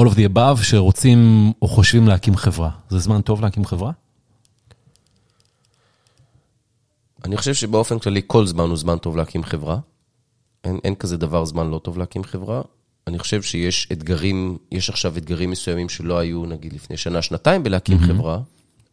all 0.00 0.04
of 0.04 0.14
the 0.14 0.34
above, 0.34 0.62
שרוצים 0.62 1.52
או 1.62 1.68
חושבים 1.68 2.08
להקים 2.08 2.36
חברה. 2.36 2.70
זה 2.88 2.98
זמן 2.98 3.20
טוב 3.20 3.40
להקים 3.40 3.64
חברה? 3.64 3.92
אני 7.24 7.36
חושב 7.36 7.54
שבאופן 7.54 7.98
כללי 7.98 8.20
כל 8.26 8.46
זמן 8.46 8.68
הוא 8.68 8.76
זמן 8.76 8.98
טוב 8.98 9.16
להקים 9.16 9.44
חברה. 9.44 9.78
אין, 10.64 10.78
אין 10.84 10.94
כזה 10.94 11.16
דבר 11.16 11.44
זמן 11.44 11.70
לא 11.70 11.78
טוב 11.78 11.98
להקים 11.98 12.24
חברה. 12.24 12.62
אני 13.06 13.18
חושב 13.18 13.42
שיש 13.42 13.88
אתגרים, 13.92 14.58
יש 14.72 14.90
עכשיו 14.90 15.16
אתגרים 15.16 15.50
מסוימים 15.50 15.88
שלא 15.88 16.18
היו 16.18 16.46
נגיד 16.46 16.72
לפני 16.72 16.96
שנה, 16.96 17.22
שנתיים 17.22 17.62
בלהקים 17.62 17.98
mm-hmm. 17.98 18.06
חברה, 18.06 18.40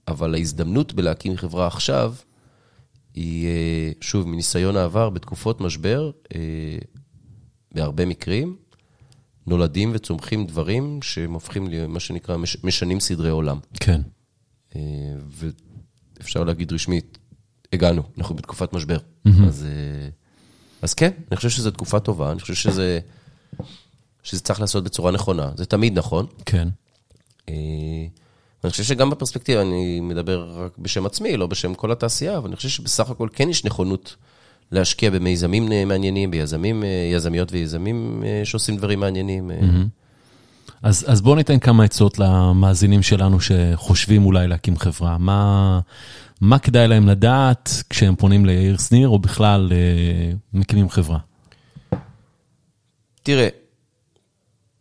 אבל 0.07 0.35
ההזדמנות 0.35 0.93
בלהקים 0.93 1.37
חברה 1.37 1.67
עכשיו, 1.67 2.13
היא, 3.13 3.47
אה, 3.47 3.91
שוב, 4.01 4.27
מניסיון 4.27 4.77
העבר, 4.77 5.09
בתקופות 5.09 5.61
משבר, 5.61 6.11
אה, 6.35 6.39
בהרבה 7.71 8.05
מקרים, 8.05 8.55
נולדים 9.47 9.91
וצומחים 9.93 10.45
דברים 10.45 10.99
שהם 11.01 11.33
הופכים 11.33 11.67
להיות, 11.67 11.89
מה 11.89 11.99
שנקרא, 11.99 12.37
מש- 12.37 12.57
משנים 12.63 12.99
סדרי 12.99 13.29
עולם. 13.29 13.59
כן. 13.79 14.01
אה, 14.75 14.81
ואפשר 16.19 16.43
להגיד 16.43 16.73
רשמית, 16.73 17.17
הגענו, 17.73 18.03
אנחנו 18.17 18.35
בתקופת 18.35 18.73
משבר. 18.73 18.97
אז, 19.47 19.65
אה, 19.65 20.09
אז 20.81 20.93
כן, 20.93 21.11
אני 21.31 21.37
חושב 21.37 21.49
שזו 21.49 21.71
תקופה 21.71 21.99
טובה, 21.99 22.31
אני 22.31 22.39
חושב 22.39 22.53
שזה, 22.53 22.99
שזה 24.23 24.41
צריך 24.41 24.59
לעשות 24.61 24.83
בצורה 24.83 25.11
נכונה. 25.11 25.51
זה 25.55 25.65
תמיד 25.65 25.97
נכון. 25.99 26.25
כן. 26.45 26.67
אה, 27.49 27.53
אני 28.63 28.71
חושב 28.71 28.83
שגם 28.83 29.09
בפרספקטיבה, 29.09 29.61
אני 29.61 29.99
מדבר 29.99 30.63
רק 30.65 30.77
בשם 30.77 31.05
עצמי, 31.05 31.37
לא 31.37 31.47
בשם 31.47 31.73
כל 31.75 31.91
התעשייה, 31.91 32.37
אבל 32.37 32.47
אני 32.47 32.55
חושב 32.55 32.69
שבסך 32.69 33.09
הכל 33.09 33.27
כן 33.33 33.49
יש 33.49 33.65
נכונות 33.65 34.15
להשקיע 34.73 35.09
במיזמים 35.09 35.71
אה, 35.71 35.85
מעניינים, 35.85 36.31
ביזמים, 36.31 36.83
אה, 36.83 37.09
יזמיות 37.13 37.51
ויזמים 37.51 38.23
אה, 38.25 38.41
שעושים 38.43 38.77
דברים 38.77 38.99
מעניינים. 38.99 39.51
אז, 40.83 41.05
אז 41.07 41.21
בואו 41.21 41.35
ניתן 41.35 41.59
כמה 41.59 41.83
עצות 41.83 42.19
למאזינים 42.19 43.01
שלנו 43.01 43.37
שחושבים 43.41 44.25
אולי 44.25 44.47
להקים 44.47 44.77
חברה. 44.77 45.17
מה, 45.17 45.79
מה 46.41 46.59
כדאי 46.59 46.87
להם 46.87 47.07
לדעת 47.07 47.83
כשהם 47.89 48.15
פונים 48.15 48.45
ליאיר 48.45 48.77
שניר, 48.77 49.09
או 49.09 49.19
בכלל 49.19 49.71
מקימים 50.53 50.89
חברה? 50.89 51.17
תראה, 53.23 53.47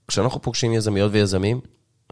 כשאנחנו 0.09 0.43
פוגשים 0.43 0.73
יזמיות 0.73 1.11
ויזמים, 1.15 1.61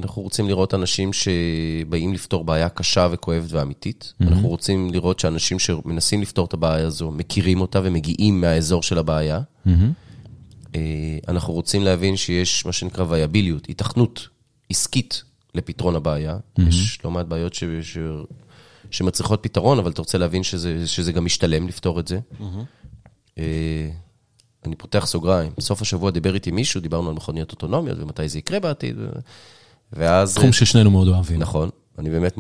אנחנו 0.03 0.23
רוצים 0.23 0.49
לראות 0.49 0.75
אנשים 0.75 1.11
שבאים 1.13 2.15
לפתור 2.15 2.45
בעיה 2.45 2.69
קשה 2.69 3.09
וכואבת 3.11 3.53
ואמיתית. 3.53 4.13
Mm-hmm. 4.13 4.29
אנחנו 4.29 4.49
רוצים 4.49 4.91
לראות 4.91 5.19
שאנשים 5.19 5.59
שמנסים 5.59 6.23
לפתור 6.23 6.47
את 6.47 6.53
הבעיה 6.53 6.87
הזו, 6.87 7.11
מכירים 7.11 7.61
אותה 7.61 7.81
ומגיעים 7.85 8.41
מהאזור 8.41 8.83
של 8.83 8.99
הבעיה. 8.99 9.41
Mm-hmm. 9.67 10.79
אנחנו 11.29 11.53
רוצים 11.53 11.83
להבין 11.83 12.17
שיש 12.17 12.67
מה 12.67 12.73
שנקרא 12.73 13.05
וייביליות, 13.09 13.69
התכנות 13.69 14.29
עסקית 14.71 15.23
לפתרון 15.55 15.97
הבעיה. 15.97 16.37
Mm-hmm. 16.37 16.63
יש 16.69 17.05
לא 17.05 17.11
מעט 17.11 17.27
בעיות 17.27 17.55
ש... 17.55 17.65
ש... 17.83 17.99
שמצריכות 18.91 19.43
פתרון, 19.43 19.79
אבל 19.79 19.91
אתה 19.91 20.03
רוצה 20.03 20.19
להבין 20.19 20.43
שזה, 20.43 20.87
שזה 20.89 21.13
גם 21.13 21.25
משתלם 21.25 21.69
לפתור 21.69 22.01
את 22.01 22.09
זה. 22.09 22.21
Mm-hmm. 22.41 23.41
אני 24.65 24.77
פותח 24.77 25.07
סוגריים, 25.07 25.53
בסוף 25.59 25.83
השבוע 25.83 26.11
דיבר 26.11 26.35
איתי 26.35 26.51
מישהו, 26.51 26.81
דיברנו 26.81 27.09
על 27.09 27.15
מכוניות 27.15 27.51
אוטונומיות 27.51 27.99
ומתי 27.99 28.29
זה 28.29 28.39
יקרה 28.39 28.61
בעתיד. 28.61 28.97
ואז... 29.93 30.35
תחום 30.35 30.53
ששנינו 30.53 30.91
מאוד 30.91 31.09
אוהבים. 31.09 31.39
נכון, 31.41 31.71
אני 31.99 32.11
באמת 32.11 32.39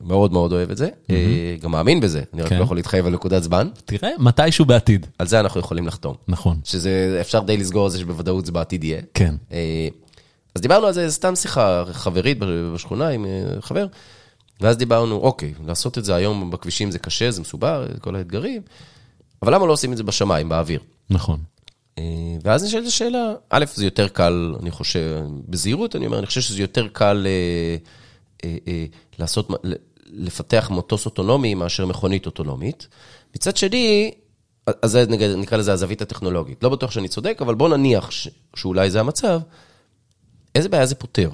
מאוד 0.00 0.32
מאוד 0.32 0.52
אוהב 0.52 0.70
את 0.70 0.76
זה, 0.76 0.88
mm-hmm. 0.88 1.62
גם 1.62 1.70
מאמין 1.70 2.00
בזה, 2.00 2.22
אני 2.34 2.42
רק 2.42 2.48
כן. 2.48 2.58
לא 2.58 2.64
יכול 2.64 2.76
להתחייב 2.76 3.06
על 3.06 3.12
נקודת 3.12 3.42
זמן. 3.42 3.68
תראה, 3.84 4.10
מתישהו 4.18 4.64
בעתיד. 4.64 5.06
על 5.18 5.26
זה 5.26 5.40
אנחנו 5.40 5.60
יכולים 5.60 5.86
לחתום. 5.86 6.14
נכון. 6.28 6.60
שזה, 6.64 7.18
אפשר 7.20 7.40
די 7.40 7.56
לסגור 7.56 7.84
על 7.84 7.90
זה 7.90 7.98
שבוודאות 7.98 8.46
זה 8.46 8.52
בעתיד 8.52 8.84
יהיה. 8.84 9.00
כן. 9.14 9.34
אה, 9.52 9.88
אז 10.54 10.62
דיברנו 10.62 10.86
על 10.86 10.92
זה, 10.92 11.10
סתם 11.10 11.36
שיחה 11.36 11.84
חברית 11.92 12.38
בשכונה 12.74 13.08
עם 13.08 13.24
אה, 13.24 13.60
חבר, 13.60 13.86
ואז 14.60 14.76
דיברנו, 14.76 15.16
אוקיי, 15.16 15.54
לעשות 15.66 15.98
את 15.98 16.04
זה 16.04 16.14
היום 16.14 16.50
בכבישים 16.50 16.90
זה 16.90 16.98
קשה, 16.98 17.30
זה 17.30 17.40
מסובר, 17.40 17.86
כל 18.00 18.16
האתגרים, 18.16 18.62
אבל 19.42 19.54
למה 19.54 19.66
לא 19.66 19.72
עושים 19.72 19.92
את 19.92 19.96
זה 19.96 20.02
בשמיים, 20.02 20.48
באוויר? 20.48 20.80
נכון. 21.10 21.40
אה, 21.98 22.04
ואז 22.42 22.64
נשאלת 22.64 22.86
השאלה, 22.86 23.34
א', 23.50 23.64
זה 23.74 23.84
יותר 23.84 24.08
קל, 24.08 24.54
אני 24.60 24.70
חושב, 24.70 25.22
בזהירות 25.48 25.96
אני 25.96 26.06
אומר, 26.06 26.18
אני 26.18 26.26
חושב 26.26 26.40
שזה 26.40 26.60
יותר 26.60 26.88
קל 26.88 27.26
אה, 27.26 27.76
אה, 28.44 28.56
אה, 28.68 28.84
לעשות, 29.18 29.48
לפתח 30.06 30.70
מטוס 30.74 31.06
אוטונומי 31.06 31.54
מאשר 31.54 31.86
מכונית 31.86 32.26
אוטונומית. 32.26 32.88
מצד 33.36 33.56
שני, 33.56 34.10
אז 34.82 34.90
זה 34.90 35.06
נקרא 35.36 35.58
לזה 35.58 35.72
הזווית 35.72 36.02
הטכנולוגית. 36.02 36.62
לא 36.62 36.68
בטוח 36.68 36.90
שאני 36.90 37.08
צודק, 37.08 37.38
אבל 37.40 37.54
בוא 37.54 37.68
נניח 37.68 38.10
ש, 38.10 38.28
שאולי 38.56 38.90
זה 38.90 39.00
המצב, 39.00 39.40
איזה 40.54 40.68
בעיה 40.68 40.86
זה 40.86 40.94
פותר? 40.94 41.30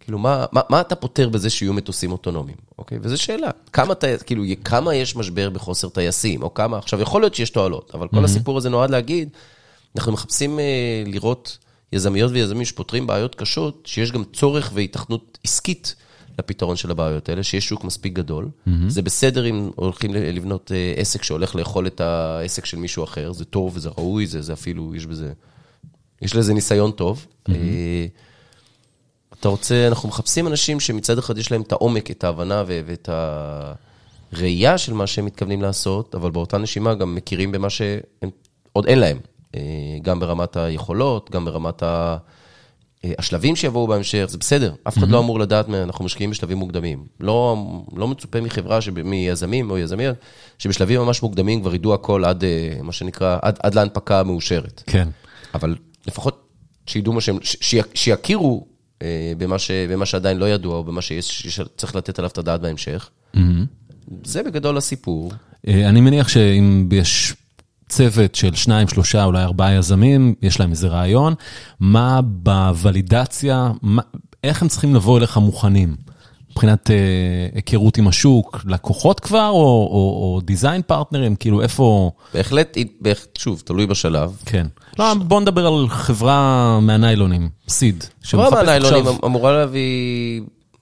כאילו, 0.00 0.18
מה, 0.18 0.44
מה, 0.52 0.60
מה 0.68 0.80
אתה 0.80 0.94
פותר 0.94 1.28
בזה 1.28 1.50
שיהיו 1.50 1.72
מטוסים 1.72 2.12
אוטונומיים, 2.12 2.56
אוקיי? 2.78 2.98
וזו 3.02 3.22
שאלה. 3.22 3.50
כמה, 3.72 3.94
כאילו, 4.26 4.44
כמה 4.64 4.94
יש 4.94 5.16
משבר 5.16 5.50
בחוסר 5.50 5.88
טייסים, 5.88 6.42
או 6.42 6.54
כמה, 6.54 6.78
עכשיו, 6.78 7.00
יכול 7.00 7.22
להיות 7.22 7.34
שיש 7.34 7.50
תועלות, 7.50 7.90
אבל 7.94 8.08
כל 8.08 8.16
mm-hmm. 8.16 8.24
הסיפור 8.24 8.58
הזה 8.58 8.70
נועד 8.70 8.90
להגיד, 8.90 9.28
אנחנו 9.96 10.12
מחפשים 10.12 10.58
uh, 10.58 11.08
לראות 11.08 11.58
יזמיות 11.92 12.32
ויזמים 12.32 12.64
שפותרים 12.64 13.06
בעיות 13.06 13.34
קשות, 13.34 13.82
שיש 13.86 14.12
גם 14.12 14.24
צורך 14.32 14.70
והיתכנות 14.74 15.38
עסקית 15.44 15.94
לפתרון 16.38 16.76
של 16.76 16.90
הבעיות 16.90 17.28
האלה, 17.28 17.42
שיש 17.42 17.68
שוק 17.68 17.84
מספיק 17.84 18.12
גדול. 18.12 18.44
Mm-hmm. 18.44 18.70
זה 18.88 19.02
בסדר 19.02 19.46
אם 19.46 19.70
הולכים 19.76 20.14
לבנות 20.14 20.70
uh, 20.70 21.00
עסק 21.00 21.22
שהולך 21.22 21.54
לאכול 21.54 21.86
את 21.86 22.00
העסק 22.00 22.64
של 22.64 22.76
מישהו 22.76 23.04
אחר, 23.04 23.32
זה 23.32 23.44
טוב, 23.44 23.78
זה 23.78 23.88
ראוי, 23.88 24.26
זה, 24.26 24.42
זה 24.42 24.52
אפילו, 24.52 24.94
יש 24.94 25.06
בזה, 25.06 25.32
יש 26.22 26.36
לזה 26.36 26.54
ניסיון 26.54 26.90
טוב. 26.90 27.26
Mm-hmm. 27.48 27.52
אתה 29.40 29.48
רוצה, 29.48 29.86
אנחנו 29.88 30.08
מחפשים 30.08 30.46
אנשים 30.46 30.80
שמצד 30.80 31.18
אחד 31.18 31.38
יש 31.38 31.52
להם 31.52 31.62
את 31.62 31.72
העומק, 31.72 32.10
את 32.10 32.24
ההבנה 32.24 32.64
ואת 32.66 33.08
הראייה 34.32 34.78
של 34.78 34.92
מה 34.92 35.06
שהם 35.06 35.24
מתכוונים 35.24 35.62
לעשות, 35.62 36.14
אבל 36.14 36.30
באותה 36.30 36.58
נשימה 36.58 36.94
גם 36.94 37.14
מכירים 37.14 37.52
במה 37.52 37.70
שעוד 37.70 38.86
אין 38.86 38.98
להם. 38.98 39.18
אה, 39.54 39.60
גם 40.02 40.20
ברמת 40.20 40.56
היכולות, 40.56 41.30
גם 41.30 41.44
ברמת 41.44 41.82
ה... 41.82 42.16
אה, 43.04 43.12
השלבים 43.18 43.56
שיבואו 43.56 43.86
בהמשך, 43.86 44.26
זה 44.28 44.38
בסדר, 44.38 44.74
אף 44.88 44.98
אחד 44.98 45.06
mm-hmm. 45.06 45.10
לא 45.12 45.18
אמור 45.18 45.40
לדעת, 45.40 45.68
אנחנו 45.68 46.04
משקיעים 46.04 46.30
בשלבים 46.30 46.58
מוקדמים. 46.58 47.04
לא, 47.20 47.56
לא 47.96 48.08
מצופה 48.08 48.40
מחברה, 48.40 48.80
שב, 48.80 49.02
מיזמים 49.02 49.70
או 49.70 49.78
יזמיות, 49.78 50.16
שבשלבים 50.58 51.00
ממש 51.00 51.22
מוקדמים 51.22 51.60
כבר 51.60 51.74
ידעו 51.74 51.94
הכל 51.94 52.24
עד, 52.24 52.44
אה, 52.44 52.74
מה 52.82 52.92
שנקרא, 52.92 53.38
עד, 53.42 53.58
עד 53.62 53.74
להנפקה 53.74 54.20
המאושרת. 54.20 54.82
כן. 54.86 55.08
אבל 55.54 55.76
לפחות 56.06 56.48
שידעו 56.86 57.12
מה 57.12 57.20
שהם, 57.20 57.38
ש, 57.42 57.74
שיכירו 57.94 58.66
במה, 59.38 59.58
ש, 59.58 59.70
במה 59.70 60.06
שעדיין 60.06 60.36
לא 60.36 60.48
ידוע, 60.48 60.76
או 60.76 60.84
במה 60.84 61.02
שצריך 61.02 61.96
לתת 61.96 62.18
עליו 62.18 62.30
את 62.30 62.38
הדעת 62.38 62.60
בהמשך. 62.60 63.10
Mm-hmm. 63.36 63.38
זה 64.24 64.42
בגדול 64.42 64.76
הסיפור. 64.76 65.32
אני 65.68 66.00
מניח 66.00 66.28
שאם 66.28 66.88
יש 66.92 67.34
צוות 67.92 68.34
של 68.34 68.54
שניים, 68.54 68.88
שלושה, 68.88 69.24
אולי 69.24 69.42
ארבעה 69.42 69.74
יזמים, 69.74 70.34
יש 70.42 70.60
להם 70.60 70.70
איזה 70.70 70.88
רעיון, 70.88 71.34
מה 71.80 72.20
בוולידציה, 72.22 73.72
מה, 73.82 74.02
איך 74.44 74.62
הם 74.62 74.68
צריכים 74.68 74.94
לבוא 74.94 75.18
אליך 75.18 75.36
מוכנים? 75.36 75.96
מבחינת 76.50 76.90
אה, 76.90 76.96
היכרות 77.54 77.98
עם 77.98 78.08
השוק, 78.08 78.64
לקוחות 78.68 79.20
כבר, 79.20 79.48
או, 79.48 79.88
או, 79.92 80.34
או 80.34 80.40
דיזיין 80.44 80.82
פרטנרים, 80.82 81.36
כאילו 81.36 81.62
איפה... 81.62 82.10
בהחלט, 82.34 82.76
שוב, 83.38 83.62
תלוי 83.64 83.86
בשלב. 83.86 84.36
כן. 84.44 84.66
לא, 84.98 85.14
בוא 85.14 85.40
נדבר 85.40 85.66
על 85.66 85.88
חברה 85.88 86.78
מהניילונים, 86.80 87.48
סיד. 87.68 88.04
חברה 88.24 88.50
מהניילונים 88.50 89.06
עכשיו... 89.06 89.26
אמורה 89.26 89.52
להביא, 89.52 90.40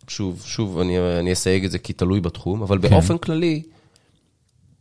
שוב, 0.08 0.42
שוב, 0.46 0.78
אני, 0.78 0.98
אני 1.18 1.32
אסייג 1.32 1.64
את 1.64 1.70
זה 1.70 1.78
כי 1.78 1.92
תלוי 1.92 2.20
בתחום, 2.20 2.62
אבל 2.62 2.78
כן. 2.82 2.90
באופן 2.90 3.18
כללי, 3.18 3.62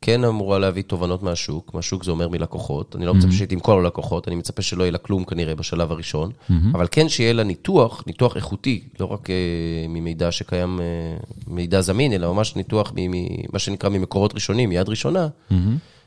כן 0.02 0.24
אמורה 0.24 0.60
להביא 0.60 0.84
תובנות 0.84 1.24
מהשוק, 1.24 1.74
מהשוק 1.74 2.04
זה 2.04 2.12
אומר 2.12 2.28
מלקוחות, 2.28 2.96
אני 2.96 3.06
לא 3.06 3.14
מצפה 3.14 3.32
שהיא 3.32 3.48
תמכור 3.48 3.82
ללקוחות, 3.82 4.28
אני 4.28 4.36
מצפה 4.36 4.62
שלא 4.62 4.84
יהיה 4.84 4.92
לה 4.92 4.98
כלום 4.98 5.24
כנראה 5.24 5.56
בשלב 5.56 5.92
הראשון, 5.92 6.32
אבל 6.72 6.88
כן 6.92 7.10
שיהיה 7.10 7.34
לה 7.34 7.44
ניתוח, 7.44 8.04
ניתוח 8.08 8.36
איכותי, 8.36 8.84
לא 9.00 9.06
רק 9.06 9.28
uh, 9.28 9.32
ממידע 9.90 10.32
שקיים, 10.32 10.80
uh, 10.80 11.26
מידע 11.48 11.82
זמין, 11.82 12.14
אלא 12.14 12.34
ממש 12.34 12.56
ניתוח 12.56 12.94
ממה 12.96 13.60
שנקרא 13.60 13.90
ממקורות 13.90 14.34
ראשונים, 14.34 14.70
מיד 14.70 14.90
ראשונה, 14.90 15.28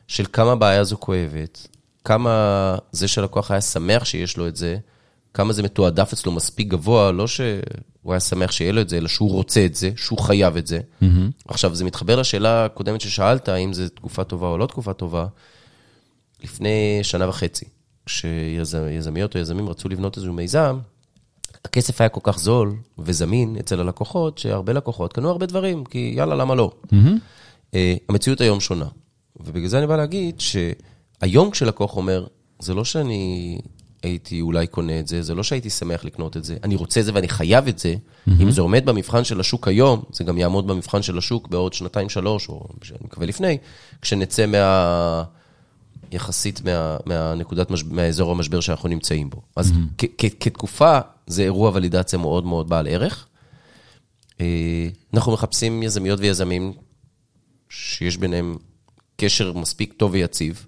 של 0.09 0.25
כמה 0.33 0.55
בעיה 0.57 0.85
זו 0.85 0.97
כואבת, 1.01 1.67
כמה 2.05 2.77
זה 2.93 3.09
שהלקוח 3.09 3.51
היה 3.51 3.61
שמח 3.61 4.05
שיש 4.05 4.37
לו 4.37 4.49
את 4.49 4.57
זה, 4.57 4.77
כמה 5.35 5.53
זה 5.53 5.63
מתועדף 5.63 6.13
אצלו 6.13 6.33
מספיק 6.33 6.69
גבוה, 6.69 7.13
לא 7.13 7.27
שהוא 7.27 8.13
היה 8.13 8.21
שמח 8.21 8.53
שיהיה 8.53 8.73
לו 8.73 8.81
את 8.81 8.89
זה, 8.89 8.97
אלא 8.97 9.09
שהוא 9.09 9.31
רוצה 9.31 9.65
את 9.65 9.75
זה, 9.75 9.91
שהוא 9.97 10.19
חייב 10.19 10.57
את 10.57 10.67
זה. 10.67 10.81
Mm-hmm. 10.81 11.07
עכשיו, 11.49 11.75
זה 11.75 11.85
מתחבר 11.85 12.21
לשאלה 12.21 12.65
הקודמת 12.65 13.01
ששאלת, 13.01 13.49
האם 13.49 13.73
זו 13.73 13.89
תקופה 13.89 14.25
טובה 14.25 14.49
או 14.49 14.59
לא 14.59 14.67
תקופה 14.67 14.93
טובה. 14.93 15.27
לפני 16.43 16.99
שנה 17.03 17.29
וחצי, 17.29 17.65
כשיזמיות 18.07 19.37
או 19.37 19.41
יזמים 19.41 19.69
רצו 19.69 19.89
לבנות 19.89 20.17
איזשהו 20.17 20.33
מיזם, 20.33 20.79
הכסף 21.65 22.01
היה 22.01 22.09
כל 22.09 22.21
כך 22.23 22.39
זול 22.39 22.77
וזמין 22.99 23.57
אצל 23.61 23.81
הלקוחות, 23.81 24.39
שהרבה 24.39 24.73
לקוחות 24.73 25.13
קנו 25.13 25.31
הרבה 25.31 25.47
דברים, 25.47 25.85
כי 25.85 26.13
יאללה, 26.17 26.35
למה 26.35 26.55
לא? 26.55 26.71
Mm-hmm. 26.87 26.95
Uh, 27.71 27.75
המציאות 28.09 28.41
היום 28.41 28.61
שונה. 28.61 28.87
ובגלל 29.41 29.69
זה 29.69 29.79
אני 29.79 29.87
בא 29.87 29.97
להגיד 29.97 30.41
שהיום 30.41 31.51
כשלקוח 31.51 31.97
אומר, 31.97 32.27
זה 32.59 32.75
לא 32.75 32.85
שאני 32.85 33.59
הייתי 34.03 34.41
אולי 34.41 34.67
קונה 34.67 35.01
את 35.01 35.07
זה, 35.07 35.23
זה 35.23 35.35
לא 35.35 35.43
שהייתי 35.43 35.71
שמח 35.71 36.05
לקנות 36.05 36.37
את 36.37 36.45
זה, 36.45 36.57
אני 36.65 36.77
רוצה 36.77 37.01
את 37.01 37.05
זה 37.05 37.11
ואני 37.15 37.29
חייב 37.29 37.69
את 37.69 37.79
זה. 37.79 37.95
Mm-hmm. 37.95 38.33
אם 38.41 38.51
זה 38.51 38.61
עומד 38.61 38.87
במבחן 38.87 39.25
של 39.25 39.41
השוק 39.41 39.69
היום, 39.69 40.03
זה 40.13 40.25
גם 40.25 40.39
יעמוד 40.39 40.67
במבחן 40.67 41.03
של 41.03 41.19
השוק 41.19 41.49
בעוד 41.49 41.73
שנתיים, 41.73 42.09
שלוש, 42.09 42.49
או 42.49 42.69
אני 42.91 42.99
מקווה 43.05 43.27
לפני, 43.27 43.59
כשנצא 44.03 44.47
מה... 44.47 45.23
יחסית 46.13 46.61
מה, 46.65 46.97
מהנקודת, 47.07 47.69
מהאזור 47.91 48.31
המשבר 48.31 48.61
שאנחנו 48.61 48.89
נמצאים 48.89 49.31
בו. 49.31 49.43
אז 49.57 49.73
mm-hmm. 49.73 50.07
כתקופה, 50.41 50.99
זה 51.27 51.43
אירוע 51.43 51.71
ולידציה 51.75 52.19
מאוד 52.19 52.47
מאוד 52.47 52.69
בעל 52.69 52.87
ערך. 52.87 53.27
אה, 54.41 54.89
אנחנו 55.15 55.33
מחפשים 55.33 55.83
יזמיות 55.83 56.21
ויזמים 56.21 56.73
שיש 57.69 58.17
ביניהם 58.17 58.57
קשר 59.17 59.53
מספיק 59.53 59.93
טוב 59.93 60.13
ויציב. 60.13 60.67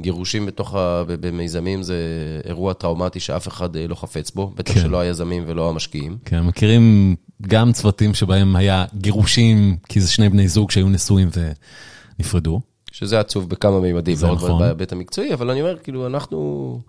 גירושים 0.00 0.46
בתוך 0.46 0.74
ה... 0.74 1.02
במיזמים 1.06 1.82
זה 1.82 1.96
אירוע 2.44 2.72
טראומטי 2.72 3.20
שאף 3.20 3.48
אחד 3.48 3.76
אה, 3.76 3.86
לא 3.86 3.94
חפץ 3.94 4.30
בו, 4.30 4.52
בטח 4.56 4.74
כן. 4.74 4.80
שלא 4.80 5.00
היזמים 5.00 5.44
ולא 5.46 5.70
המשקיעים. 5.70 6.18
כן, 6.24 6.40
מכירים 6.40 7.16
גם 7.42 7.72
צוותים 7.72 8.14
שבהם 8.14 8.56
היה 8.56 8.84
גירושים, 8.94 9.76
כי 9.88 10.00
זה 10.00 10.10
שני 10.10 10.28
בני 10.28 10.48
זוג 10.48 10.70
שהיו 10.70 10.88
נשואים 10.88 11.28
ונפרדו. 12.18 12.60
שזה 12.92 13.20
עצוב 13.20 13.48
בכמה 13.48 13.80
מימדים, 13.80 14.16
לא 14.22 14.34
נכון. 14.34 14.58
בהיבט 14.58 14.92
המקצועי, 14.92 15.34
אבל 15.34 15.50
אני 15.50 15.60
אומר, 15.60 15.78
כאילו, 15.78 16.06
אנחנו 16.06 16.80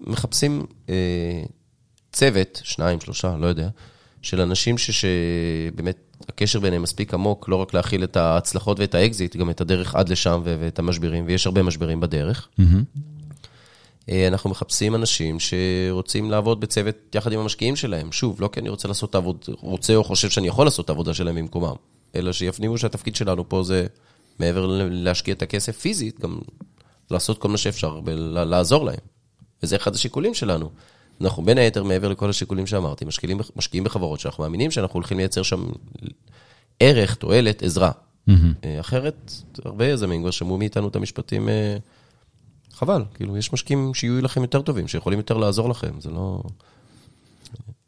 מחפשים 0.00 0.66
אה, 0.88 1.42
צוות, 2.12 2.60
שניים, 2.64 3.00
שלושה, 3.00 3.36
לא 3.36 3.46
יודע, 3.46 3.68
של 4.22 4.40
אנשים 4.40 4.78
שבאמת 4.78 6.11
הקשר 6.32 6.60
ביניהם 6.60 6.82
מספיק 6.82 7.14
עמוק, 7.14 7.48
לא 7.48 7.56
רק 7.56 7.74
להכיל 7.74 8.04
את 8.04 8.16
ההצלחות 8.16 8.80
ואת 8.80 8.94
האקזיט, 8.94 9.36
גם 9.36 9.50
את 9.50 9.60
הדרך 9.60 9.94
עד 9.94 10.08
לשם 10.08 10.40
ואת 10.44 10.78
המשברים, 10.78 11.24
ויש 11.26 11.46
הרבה 11.46 11.62
משברים 11.62 12.00
בדרך. 12.00 12.48
אה, 14.08 14.28
אנחנו 14.28 14.50
מחפשים 14.50 14.94
אנשים 14.94 15.36
שרוצים 15.40 16.30
לעבוד 16.30 16.60
בצוות 16.60 16.96
יחד 17.14 17.32
עם 17.32 17.40
המשקיעים 17.40 17.76
שלהם. 17.76 18.12
שוב, 18.12 18.40
לא 18.40 18.48
כי 18.52 18.60
אני 18.60 18.68
רוצה 18.68 18.88
לעשות 18.88 19.10
את 19.10 19.14
העבודה, 19.14 19.38
רוצה 19.60 19.94
או 19.94 20.04
חושב 20.04 20.30
שאני 20.30 20.48
יכול 20.48 20.66
לעשות 20.66 20.84
את 20.84 20.90
העבודה 20.90 21.14
שלהם 21.14 21.36
במקומם, 21.36 21.74
אלא 22.14 22.32
שיפנימו 22.32 22.78
שהתפקיד 22.78 23.16
שלנו 23.16 23.48
פה 23.48 23.62
זה, 23.62 23.86
מעבר 24.38 24.66
להשקיע 24.90 25.34
את 25.34 25.42
הכסף 25.42 25.78
פיזית, 25.78 26.20
גם 26.20 26.38
לעשות 27.10 27.38
כל 27.38 27.48
מה 27.48 27.56
שאפשר 27.56 28.00
ולעזור 28.04 28.84
להם. 28.84 28.98
וזה 29.62 29.76
אחד 29.76 29.94
השיקולים 29.94 30.34
שלנו. 30.34 30.70
אנחנו 31.22 31.42
בין 31.42 31.58
היתר, 31.58 31.82
מעבר 31.82 32.08
לכל 32.08 32.30
השיקולים 32.30 32.66
שאמרתי, 32.66 33.04
משקיעים, 33.04 33.38
משקיעים 33.56 33.84
בחברות 33.84 34.20
שאנחנו 34.20 34.44
מאמינים 34.44 34.70
שאנחנו 34.70 34.94
הולכים 34.94 35.18
לייצר 35.18 35.42
שם 35.42 35.66
ערך, 36.80 37.14
תועלת, 37.14 37.62
עזרה. 37.62 37.90
אה, 38.64 38.80
אחרת, 38.80 39.32
הרבה 39.64 39.86
יזמים 39.86 40.20
כבר 40.20 40.30
שמעו 40.30 40.58
מאיתנו 40.58 40.88
את 40.88 40.96
המשפטים, 40.96 41.48
אה, 41.48 41.76
חבל, 42.72 43.04
כאילו, 43.14 43.36
יש 43.36 43.52
משקיעים 43.52 43.94
שיהיו 43.94 44.22
לכם 44.22 44.42
יותר 44.42 44.62
טובים, 44.62 44.88
שיכולים 44.88 45.18
יותר 45.18 45.36
לעזור 45.36 45.68
לכם, 45.68 46.00
זה 46.00 46.10
לא... 46.10 46.42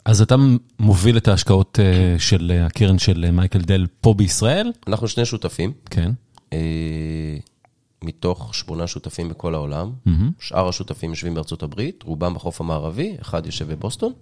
אז 0.04 0.22
אתה 0.22 0.34
מוביל 0.78 1.16
את 1.16 1.28
ההשקעות 1.28 1.78
אה, 1.82 2.16
של 2.18 2.60
הקרן 2.66 2.98
של 2.98 3.30
מייקל 3.30 3.60
דל 3.60 3.86
פה 4.00 4.14
בישראל? 4.14 4.72
אנחנו 4.86 5.08
שני 5.08 5.24
שותפים, 5.24 5.72
כן. 5.90 6.10
מתוך 8.04 8.54
שמונה 8.54 8.86
שותפים 8.86 9.28
בכל 9.28 9.54
העולם. 9.54 9.90
שאר 10.40 10.68
השותפים 10.68 11.10
יושבים 11.10 11.34
בארצות 11.34 11.62
הברית, 11.62 12.02
רובם 12.02 12.34
בחוף 12.34 12.60
המערבי, 12.60 13.16
אחד 13.20 13.46
יושב 13.46 13.72
בבוסטון. 13.72 14.12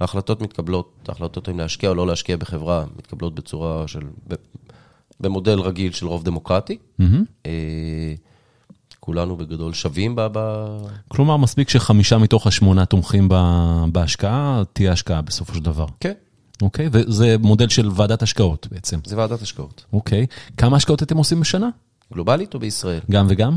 ההחלטות 0.00 0.42
מתקבלות, 0.42 0.92
ההחלטות 1.08 1.48
אם 1.48 1.58
להשקיע 1.58 1.90
או 1.90 1.94
לא 1.94 2.06
להשקיע 2.06 2.36
בחברה, 2.36 2.84
מתקבלות 2.96 3.34
בצורה 3.34 3.88
של, 3.88 4.02
במודל 5.20 5.60
רגיל 5.60 5.92
של 5.92 6.06
רוב 6.06 6.24
דמוקרטי. 6.24 6.78
אה, 7.46 8.14
כולנו 9.00 9.36
בגדול 9.36 9.72
שווים 9.72 10.16
ב... 10.16 10.20
ב- 10.32 10.86
כלומר, 11.08 11.36
מספיק 11.36 11.68
שחמישה 11.68 12.18
מתוך 12.18 12.46
השמונה 12.46 12.84
תומכים 12.84 13.28
ב- 13.30 13.84
בהשקעה, 13.92 14.62
תהיה 14.72 14.92
השקעה 14.92 15.22
בסופו 15.22 15.54
של 15.54 15.60
דבר. 15.62 15.86
כן, 16.00 16.12
אוקיי? 16.62 16.88
וזה 16.92 17.36
מודל 17.38 17.68
של 17.68 17.90
ועדת 17.94 18.22
השקעות 18.22 18.68
בעצם. 18.70 19.00
זה 19.04 19.16
ועדת 19.16 19.42
השקעות. 19.42 19.84
אוקיי. 19.92 20.26
כמה 20.56 20.76
השקעות 20.76 21.02
אתם 21.02 21.16
עושים 21.16 21.40
בשנה? 21.40 21.68
גלובלית 22.12 22.54
או 22.54 22.58
בישראל? 22.58 23.00
גם 23.10 23.26
וגם? 23.28 23.56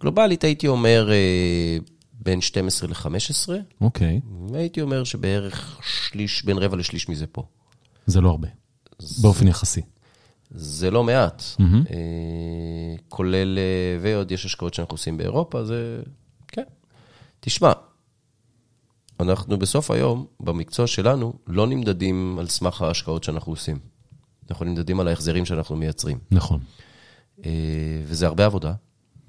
גלובלית 0.00 0.44
הייתי 0.44 0.68
אומר 0.68 1.10
אה, 1.12 1.78
בין 2.12 2.40
12 2.40 2.88
ל-15, 2.88 3.50
אוקיי. 3.80 4.20
הייתי 4.54 4.80
אומר 4.80 5.04
שבערך 5.04 5.80
שליש, 5.82 6.44
בין 6.44 6.58
רבע 6.58 6.76
לשליש 6.76 7.08
מזה 7.08 7.26
פה. 7.26 7.42
זה 8.06 8.20
לא 8.20 8.30
הרבה. 8.30 8.48
באופן 9.22 9.48
יחסי. 9.48 9.80
זה 10.50 10.90
לא 10.90 11.04
מעט, 11.04 11.42
אה, 11.60 11.64
כולל, 13.08 13.58
אה, 13.58 13.98
ועוד 14.00 14.30
יש 14.30 14.44
השקעות 14.44 14.74
שאנחנו 14.74 14.94
עושים 14.94 15.16
באירופה, 15.16 15.64
זה, 15.64 16.02
כן. 16.48 16.62
תשמע, 17.40 17.72
אנחנו 19.20 19.58
בסוף 19.58 19.90
היום, 19.90 20.26
במקצוע 20.40 20.86
שלנו, 20.86 21.32
לא 21.46 21.66
נמדדים 21.66 22.38
על 22.38 22.48
סמך 22.48 22.82
ההשקעות 22.82 23.24
שאנחנו 23.24 23.52
עושים. 23.52 23.78
אנחנו 24.50 24.64
נמדדים 24.64 25.00
על 25.00 25.08
ההחזרים 25.08 25.44
שאנחנו 25.44 25.76
מייצרים. 25.76 26.18
נכון. 26.30 26.60
אה, 27.46 27.50
וזה 28.06 28.26
הרבה 28.26 28.46
עבודה. 28.46 28.72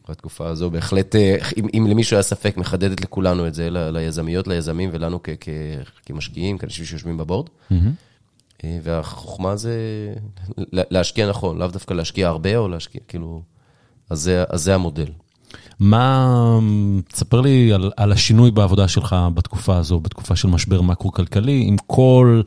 התקופה 0.07 0.47
הזו 0.47 0.69
בהחלט, 0.69 1.15
אה, 1.15 1.35
אם, 1.57 1.67
אם 1.77 1.87
למישהו 1.89 2.15
היה 2.15 2.23
ספק, 2.23 2.57
מחדדת 2.57 3.01
לכולנו 3.01 3.47
את 3.47 3.53
זה, 3.53 3.69
ל- 3.69 3.89
ליזמיות, 3.97 4.47
ליזמים 4.47 4.89
ולנו 4.93 5.19
כ- 5.23 5.29
כ- 5.41 5.49
כמשקיעים, 6.05 6.57
כאנשים 6.57 6.85
שיושבים 6.85 7.17
בבורד. 7.17 7.49
אה, 8.63 8.77
והחוכמה 8.83 9.55
זה 9.55 9.73
לה- 10.57 10.83
להשקיע 10.91 11.29
נכון, 11.29 11.57
לאו 11.57 11.67
דווקא 11.67 11.93
להשקיע 11.93 12.27
הרבה 12.27 12.57
או 12.57 12.67
להשקיע, 12.67 13.01
כאילו, 13.07 13.41
אז 14.09 14.21
זה, 14.21 14.43
אז 14.49 14.63
זה 14.63 14.75
המודל. 14.75 15.07
מה, 15.79 16.29
תספר 17.07 17.41
לי 17.41 17.73
על, 17.73 17.91
על 17.97 18.11
השינוי 18.11 18.51
בעבודה 18.51 18.87
שלך 18.87 19.15
בתקופה 19.33 19.77
הזו, 19.77 19.99
בתקופה 19.99 20.35
של 20.35 20.47
משבר 20.47 20.81
מקרו-כלכלי, 20.81 21.63
עם 21.67 21.75
כל, 21.87 22.41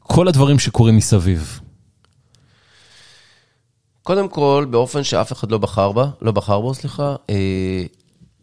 כל 0.00 0.28
הדברים 0.28 0.58
שקורים 0.58 0.96
מסביב. 0.96 1.60
קודם 4.06 4.28
כל, 4.28 4.66
באופן 4.70 5.04
שאף 5.04 5.32
אחד 5.32 5.50
לא 5.50 5.58
בחר 5.58 5.92
בה, 5.92 6.10
לא 6.22 6.32
בחר 6.32 6.60
בו, 6.60 6.74
סליחה, 6.74 7.16
אה, 7.30 7.84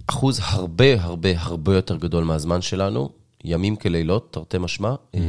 אחוז 0.08 0.40
הרבה 0.44 1.04
הרבה 1.04 1.30
הרבה 1.36 1.76
יותר 1.76 1.96
גדול 1.98 2.24
מהזמן 2.24 2.62
שלנו, 2.62 3.10
ימים 3.44 3.76
כלילות, 3.76 4.28
תרתי 4.34 4.58
משמע, 4.58 4.96
אה, 5.16 5.20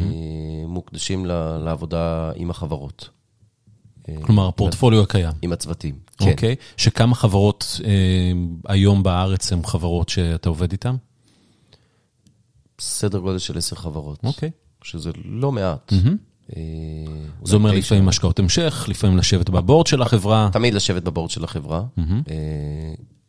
מוקדשים 0.66 1.26
ל- 1.26 1.56
לעבודה 1.64 2.32
עם 2.36 2.50
החברות, 2.50 3.08
כלומר, 4.22 4.48
הפורטפוליו 4.48 5.02
הקיים. 5.02 5.32
עם 5.42 5.52
הצוותים. 5.52 5.94
כן. 6.18 6.30
אוקיי? 6.30 6.56
שכמה 6.76 7.14
חברות 7.14 7.80
אה, 7.84 7.90
היום 8.68 9.02
בארץ 9.02 9.52
הן 9.52 9.62
חברות 9.62 10.08
שאתה 10.08 10.48
עובד 10.48 10.72
איתן? 10.72 10.96
סדר 12.80 13.18
גודל 13.18 13.38
של 13.38 13.58
עשר 13.58 13.76
חברות. 13.76 14.18
אוקיי. 14.24 14.50
שזה 14.82 15.10
לא 15.24 15.52
מעט. 15.52 15.92
אה, 15.92 15.98
זה 17.44 17.56
אומר 17.56 17.72
לפעמים 17.72 18.08
השקעות 18.08 18.38
המשך, 18.38 18.84
לפעמים 18.88 19.16
לשבת 19.18 19.50
בבורד 19.50 19.86
של 19.86 20.02
החברה. 20.02 20.48
תמיד 20.52 20.74
לשבת 20.74 21.02
בבורד 21.02 21.30
של 21.30 21.44
החברה, 21.44 21.82
אה, 21.98 22.04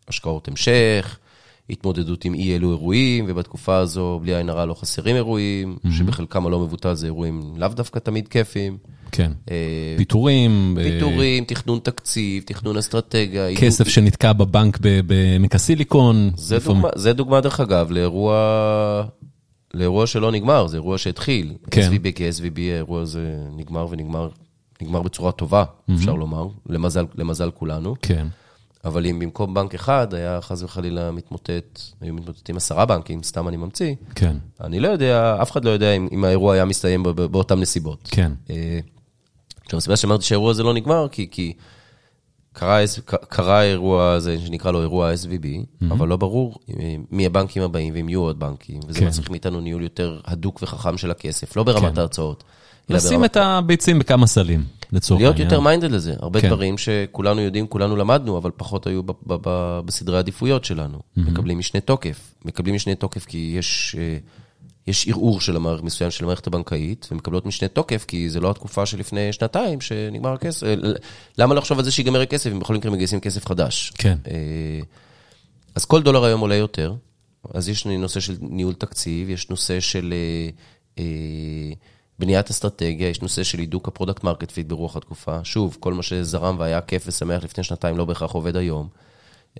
השקעות 0.07 0.47
המשך, 0.47 1.17
התמודדות 1.69 2.25
עם 2.25 2.33
אי 2.33 2.55
אלו 2.55 2.71
אירועים, 2.71 3.25
ובתקופה 3.27 3.77
הזו, 3.77 4.19
בלי 4.23 4.35
עין 4.35 4.49
הרע, 4.49 4.65
לא 4.65 4.73
חסרים 4.73 5.15
אירועים, 5.15 5.77
שבחלקם 5.97 6.45
הלא 6.45 6.59
מבוטל 6.59 6.93
זה 6.93 7.05
אירועים 7.05 7.53
לאו 7.57 7.67
דווקא 7.67 7.99
תמיד 7.99 8.27
כיפים. 8.27 8.77
כן. 9.11 9.31
אה, 9.51 9.55
פיטורים, 9.97 10.77
אה, 10.79 10.83
פיטורים, 10.83 11.43
תכנון 11.45 11.79
תקציב, 11.83 12.43
תכנון 12.45 12.77
אסטרטגיה. 12.77 13.55
כסף 13.55 13.87
שנתקע 13.87 14.33
בבנק 14.33 14.77
ב- 14.81 14.99
בעמק 15.07 15.55
הסיליקון. 15.55 16.31
זה 16.35 16.55
לפעמים- 16.55 16.81
דוגמה, 16.81 16.97
זה 16.99 17.13
דוגמה, 17.13 17.41
דרך 17.41 17.59
אגב, 17.59 17.91
לאירוע, 17.91 19.03
לאירוע 19.75 20.07
שלא 20.07 20.31
נגמר, 20.31 20.67
זה 20.67 20.77
אירוע 20.77 20.97
שהתחיל. 20.97 21.53
כן. 21.71 21.89
SVB 21.91 22.11
כ-SVB, 22.15 22.59
האירוע 22.59 23.01
הזה 23.01 23.37
נגמר 23.55 23.87
ונגמר 23.89 24.29
נגמר 24.81 25.01
בצורה 25.01 25.31
טובה, 25.31 25.63
אפשר 25.95 26.13
לומר, 26.13 26.47
למזל, 26.69 27.05
למזל 27.15 27.51
כולנו. 27.51 27.95
כן. 28.01 28.27
אבל 28.85 29.05
אם 29.05 29.19
במקום 29.19 29.53
בנק 29.53 29.75
אחד 29.75 30.13
היה 30.13 30.41
חס 30.41 30.63
וחלילה 30.63 31.11
מתמוטט, 31.11 31.81
היו 32.01 32.13
מתמוטטים 32.13 32.57
עשרה 32.57 32.85
בנקים, 32.85 33.23
סתם 33.23 33.47
אני 33.47 33.57
ממציא, 33.57 33.95
כן. 34.15 34.37
אני 34.61 34.79
לא 34.79 34.87
יודע, 34.87 35.37
אף 35.41 35.51
אחד 35.51 35.65
לא 35.65 35.69
יודע 35.69 35.91
אם, 35.91 36.07
אם 36.11 36.23
האירוע 36.23 36.53
היה 36.53 36.65
מסתיים 36.65 37.03
באותן 37.03 37.59
נסיבות. 37.59 38.09
כן. 38.11 38.31
אה, 38.49 38.79
עכשיו, 39.65 39.77
הסיבה 39.77 39.95
שאמרתי 39.95 40.25
שהאירוע 40.25 40.51
הזה 40.51 40.63
לא 40.63 40.73
נגמר, 40.73 41.07
כי, 41.11 41.27
כי 41.31 41.53
קרה, 42.55 42.79
קרה 43.29 43.59
האירוע 43.59 44.11
הזה, 44.11 44.37
שנקרא 44.45 44.71
לו 44.71 44.81
אירוע 44.81 45.11
SVB, 45.13 45.47
אבל 45.91 46.07
לא 46.07 46.15
ברור 46.17 46.55
אה, 46.79 46.95
מי 47.11 47.25
הבנקים 47.25 47.63
הבאים 47.63 47.93
ואם 47.93 48.09
יהיו 48.09 48.21
עוד 48.21 48.39
בנקים, 48.39 48.79
וזה 48.87 48.99
כן. 48.99 49.07
מצריך 49.07 49.29
מאיתנו 49.29 49.61
ניהול 49.61 49.83
יותר 49.83 50.19
הדוק 50.25 50.59
וחכם 50.63 50.97
של 50.97 51.11
הכסף, 51.11 51.55
לא 51.57 51.63
ברמת 51.63 51.93
כן. 51.93 51.99
ההרצאות. 51.99 52.43
לשים 52.89 53.19
ברמת- 53.19 53.31
את 53.31 53.37
הביצים 53.37 53.99
בכמה 53.99 54.27
סלים, 54.27 54.63
לצורך 54.91 55.21
להיות 55.21 55.33
העניין. 55.35 55.49
יותר 55.51 55.61
מיינדד 55.61 55.91
לזה. 55.91 56.13
הרבה 56.19 56.41
כן. 56.41 56.47
דברים 56.47 56.77
שכולנו 56.77 57.41
יודעים, 57.41 57.67
כולנו 57.67 57.95
למדנו, 57.95 58.37
אבל 58.37 58.51
פחות 58.57 58.87
היו 58.87 59.03
ב- 59.03 59.11
ב- 59.11 59.37
ב- 59.41 59.79
בסדרי 59.85 60.15
העדיפויות 60.15 60.65
שלנו. 60.65 60.99
מקבלים 61.17 61.57
משנה 61.59 61.81
תוקף. 61.81 62.33
מקבלים 62.45 62.75
משנה 62.75 62.95
תוקף 62.95 63.25
כי 63.25 63.55
יש, 63.57 63.95
אה, 63.99 64.17
יש 64.87 65.07
ערעור 65.07 65.41
של 65.41 65.55
המערכת 65.55 65.83
מסוים 65.83 66.11
של 66.11 66.23
המערכת 66.23 66.47
הבנקאית, 66.47 67.07
ומקבלות 67.11 67.45
משנה 67.45 67.69
תוקף 67.69 68.05
כי 68.07 68.29
זה 68.29 68.39
לא 68.39 68.51
התקופה 68.51 68.85
שלפני 68.85 69.33
שנתיים 69.33 69.81
שנגמר 69.81 70.33
הכסף. 70.33 70.63
אה, 70.67 70.73
למה 71.37 71.55
לחשוב 71.55 71.79
על 71.79 71.85
זה 71.85 71.91
שיגמר 71.91 72.21
הכסף 72.21 72.51
אם 72.51 72.59
בכל 72.59 72.75
מקרה 72.75 72.91
מגייסים 72.91 73.19
כסף 73.19 73.47
חדש? 73.47 73.93
כן. 73.97 74.17
אה, 74.27 74.79
אז 75.75 75.85
כל 75.85 76.01
דולר 76.01 76.23
היום 76.23 76.41
עולה 76.41 76.55
יותר, 76.55 76.93
אז 77.53 77.69
יש 77.69 77.85
נושא 77.85 78.19
של 78.19 78.35
ניהול 78.41 78.73
תקציב, 78.73 79.29
יש 79.29 79.49
נושא 79.49 79.79
של 79.79 80.13
אה, 80.13 80.49
אה, 80.99 81.73
בניית 82.19 82.49
אסטרטגיה, 82.49 83.09
יש 83.09 83.21
נושא 83.21 83.43
של 83.43 83.59
הידוק 83.59 83.87
ה-product 83.87 84.23
market 84.23 84.51
fit 84.51 84.67
ברוח 84.67 84.97
התקופה. 84.97 85.43
שוב, 85.43 85.77
כל 85.79 85.93
מה 85.93 86.03
שזרם 86.03 86.55
והיה 86.59 86.81
כיף 86.81 87.03
ושמח 87.07 87.43
לפני 87.43 87.63
שנתיים 87.63 87.97
לא 87.97 88.05
בהכרח 88.05 88.31
עובד 88.31 88.55
היום. 88.55 88.87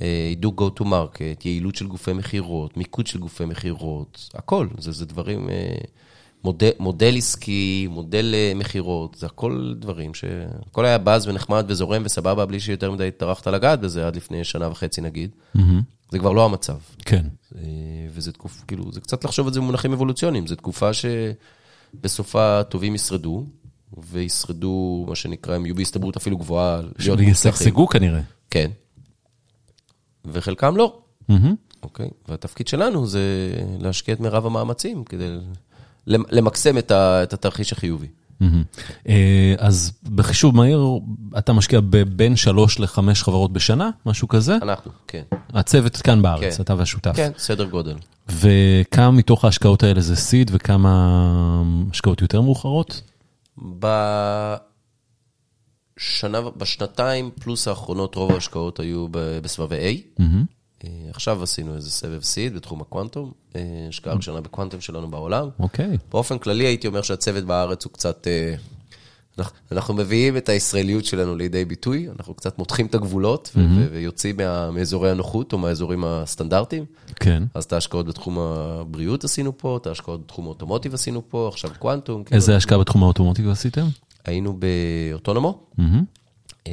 אה, 0.02 0.26
הידוק 0.30 0.62
go 0.62 0.80
to 0.80 0.84
market, 0.84 1.42
יעילות 1.46 1.76
של 1.76 1.88
גופי 1.88 2.14
מכירות, 2.14 2.78
מיקוד 2.78 3.08
של 3.08 3.20
גופי 3.20 3.46
מכירות, 3.46 4.30
הכל, 4.34 4.68
זה, 4.78 4.92
זה 4.92 5.06
דברים, 5.06 5.50
אה, 5.50 5.76
מודל, 6.44 6.70
מודל 6.80 7.18
עסקי, 7.18 7.88
מודל 7.90 8.36
אה, 8.36 8.52
מכירות, 8.56 9.16
זה 9.20 9.26
הכל 9.26 9.74
דברים 9.80 10.14
ש... 10.14 10.24
הכל 10.68 10.86
היה 10.86 10.98
באז 10.98 11.28
ונחמד 11.28 11.66
וזורם 11.68 12.02
וסבבה, 12.06 12.46
בלי 12.46 12.60
שיותר 12.60 12.92
מדי 12.92 13.12
טרחת 13.12 13.48
לגעת 13.48 13.80
בזה 13.80 14.08
עד 14.08 14.16
לפני 14.16 14.44
שנה 14.44 14.70
וחצי 14.70 15.02
נגיד. 15.02 15.32
זה 16.12 16.20
כבר 16.20 16.32
לא 16.32 16.46
המצב. 16.46 16.78
כן. 17.06 17.26
וזה 18.10 18.32
תקופה, 18.32 18.66
כאילו, 18.68 18.92
זה 18.92 19.02
קצת 19.02 19.24
לחשוב 19.24 19.48
על 19.48 19.54
זה 19.54 19.60
במונחים 19.60 19.94
אבולוציוניים, 19.94 20.48
זו 20.48 20.56
תקופה 20.56 20.90
שבסופה 20.94 22.64
טובים 22.64 22.96
ישרדו, 22.96 23.46
וישרדו, 24.12 25.06
מה 25.08 25.16
שנקרא, 25.16 25.56
הם 25.56 25.66
יהיו 25.66 25.76
בהסתברות 25.76 26.18
אפילו 26.18 26.38
גבוהה. 26.38 26.82
שישגשגו 27.00 27.88
כנראה. 27.88 28.22
כן. 28.50 28.72
וחלקם 30.32 30.78
לא. 30.78 30.98
אוקיי? 31.84 32.10
והתפקיד 32.28 32.68
שלנו 32.68 33.08
זה 33.08 33.20
להשקיע 33.80 34.14
את 34.16 34.20
מירב 34.20 34.46
המאמצים 34.46 35.04
כדי 35.04 35.38
למקסם 36.08 36.78
את 36.78 36.92
ה- 36.92 37.24
את 37.24 37.34
התרחיש 37.34 37.74
החיובי. 37.74 38.08
אה, 39.10 39.56
אז 39.58 39.92
בחישוב 40.16 40.56
מהיר, 40.56 40.84
אתה 41.38 41.54
משקיע 41.54 41.80
בין 42.16 42.36
שלוש 42.36 42.80
לחמש 42.80 43.24
חברות 43.24 43.54
בשנה, 43.54 43.90
משהו 44.06 44.28
כזה? 44.28 44.56
אנחנו, 44.62 44.92
כן. 45.08 45.24
הצוות 45.54 45.98
כאן 45.98 46.22
בארץ, 46.22 46.56
כן. 46.58 46.64
אתה 46.64 46.76
והשותף. 46.78 47.12
כן, 47.16 47.32
סדר 47.38 47.66
גודל. 47.66 47.96
וכמה 48.30 49.12
מתוך 49.12 49.46
ההשקעות 49.46 49.84
האלה 49.84 50.02
זה 50.02 50.16
סיד 50.16 50.52
וכמה 50.54 51.22
השקעות 51.92 52.22
יותר 52.22 52.42
מאוחרות? 52.42 53.02
בשנה, 56.00 56.42
בשנתיים 56.58 57.30
פלוס 57.40 57.68
האחרונות, 57.68 58.16
רוב 58.16 58.32
ההשקעות 58.32 58.80
היו 58.80 59.08
בסבבי 59.12 59.76
A. 60.18 60.22
אה, 60.84 60.90
עכשיו 61.10 61.44
עשינו 61.44 61.76
איזה 61.76 61.92
סבב 61.92 62.22
סיד 62.24 62.56
בתחום 62.56 62.82
הקוונטום, 62.82 63.32
אה, 63.56 63.62
השקעה 63.90 64.14
ראשונה 64.14 64.42
בקוונטום 64.42 64.82
שלנו 64.82 65.08
בעולם. 65.12 65.48
אוקיי. 65.60 65.98
באופן 66.12 66.38
כללי 66.38 66.66
הייתי 66.66 66.88
אומר 66.88 67.02
שהצוות 67.02 67.44
בארץ 67.44 67.86
הוא 67.86 67.94
קצת... 67.94 68.28
אה, 68.28 68.56
אנחנו- 69.72 69.94
מביאים 69.94 70.38
את 70.38 70.50
הישראליות 70.50 71.06
שלנו 71.06 71.36
לידי 71.36 71.66
ביטוי, 71.66 72.08
אנחנו 72.20 72.34
קצת 72.34 72.58
מותחים 72.58 72.86
את 72.86 72.96
הגבולות 72.96 73.52
ו- 73.56 73.60
ו- 73.76 73.88
ויוצאים 73.92 74.38
מה- 74.38 74.72
מאזורי 74.72 75.12
הנוחות 75.12 75.54
או 75.54 75.58
מהאזורים 75.58 76.04
הסטנדרטיים. 76.06 76.86
כן. 77.16 77.44
אז 77.54 77.64
את 77.64 77.74
ההשקעות 77.74 78.06
בתחום 78.06 78.38
הבריאות 78.40 79.24
עשינו 79.24 79.58
פה, 79.58 79.78
את 79.82 79.88
ההשקעות 79.88 80.24
בתחום 80.24 80.46
האוטומוטיב 80.46 80.94
עשינו 80.94 81.22
פה, 81.30 81.50
עכשיו 81.54 81.72
קוונטום. 81.80 82.24
כאילו, 82.24 82.36
איזה 82.36 82.56
השקעה 82.56 82.78
בתחום 82.78 83.04
האוטומוטיב 83.04 83.50
עשיתם? 83.50 83.86
היינו 84.26 84.58
באוטונומו. 85.12 85.60
אה, 86.68 86.72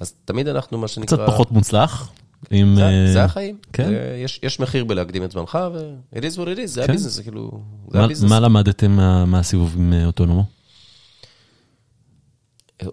אז 0.00 0.14
תמיד 0.24 0.48
אנחנו, 0.48 0.78
מה 0.78 0.88
שנקרא... 0.88 1.16
קצת 1.18 1.26
פחות 1.26 1.52
מוצלח. 1.52 2.10
עם, 2.50 2.74
זה, 2.76 2.82
אה, 2.88 3.12
זה 3.12 3.24
החיים. 3.24 3.56
כן. 3.72 3.90
יש, 4.24 4.40
יש 4.42 4.60
מחיר 4.60 4.84
בלהקדים 4.84 5.24
את 5.24 5.32
זמנך, 5.32 5.58
ו- 5.74 5.94
it 6.14 6.22
is 6.22 6.36
what 6.36 6.56
it 6.56 6.58
is, 6.58 6.66
זה 6.66 6.82
כן. 6.86 6.90
הביזנס, 6.90 7.12
זה 7.12 7.22
כאילו, 7.22 7.60
זה 7.90 7.98
מה- 7.98 8.04
הביזנס. 8.04 8.30
מה 8.30 8.40
למדתם 8.40 8.90
מה- 8.90 9.24
מהסיבוב 9.24 9.74
עם 9.78 9.92
אה, 9.92 10.06
Otonomo? 10.06 10.44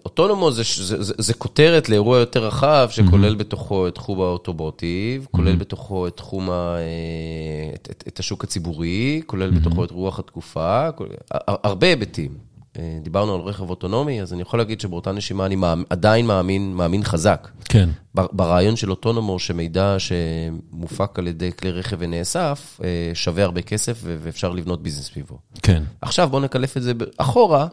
Otonomo 0.04 0.52
זה, 0.52 0.62
זה, 0.76 1.02
זה, 1.02 1.14
זה 1.18 1.34
כותרת 1.34 1.88
לאירוע 1.88 2.18
יותר 2.18 2.46
רחב, 2.46 2.88
שכולל 2.90 3.34
בתוכו 3.34 3.88
את 3.88 3.94
תחום 3.94 4.20
ה-automotive, 4.20 5.26
כולל 5.30 5.56
בתוכו 5.56 6.06
את 6.08 6.16
תחום 6.16 6.50
ה... 6.50 6.76
את, 7.74 7.88
את, 7.90 8.04
את 8.08 8.18
השוק 8.18 8.44
הציבורי, 8.44 9.22
כולל 9.26 9.50
בתוכו 9.50 9.84
את 9.84 9.90
רוח 9.90 10.18
התקופה, 10.18 10.88
הר- 11.30 11.56
הרבה 11.64 11.86
היבטים. 11.86 12.49
אה, 12.78 12.98
דיברנו 13.02 13.34
על 13.34 13.40
רכב 13.40 13.70
אוטונומי, 13.70 14.22
אז 14.22 14.32
אני 14.32 14.42
יכול 14.42 14.58
להגיד 14.58 14.80
שבאותה 14.80 15.12
נשימה 15.12 15.46
אני 15.46 15.56
מאמין, 15.56 15.84
עדיין 15.90 16.26
מאמין, 16.26 16.74
מאמין 16.74 17.04
חזק. 17.04 17.48
כן. 17.64 17.90
ברעיון 18.14 18.76
של 18.76 18.90
Otonomo, 18.90 19.38
שמידע 19.38 19.96
שמופק 19.98 21.18
על 21.18 21.26
ידי 21.26 21.52
כלי 21.52 21.70
רכב 21.70 21.96
ונאסף, 22.00 22.80
אה, 22.84 23.10
שווה 23.14 23.44
הרבה 23.44 23.62
כסף 23.62 23.98
ואפשר 24.02 24.52
לבנות 24.52 24.82
ביזנס 24.82 25.04
סביבו. 25.04 25.38
כן. 25.62 25.82
עכשיו 26.00 26.28
בואו 26.28 26.42
נקלף 26.42 26.76
את 26.76 26.82
זה 26.82 26.92
אחורה. 27.16 27.66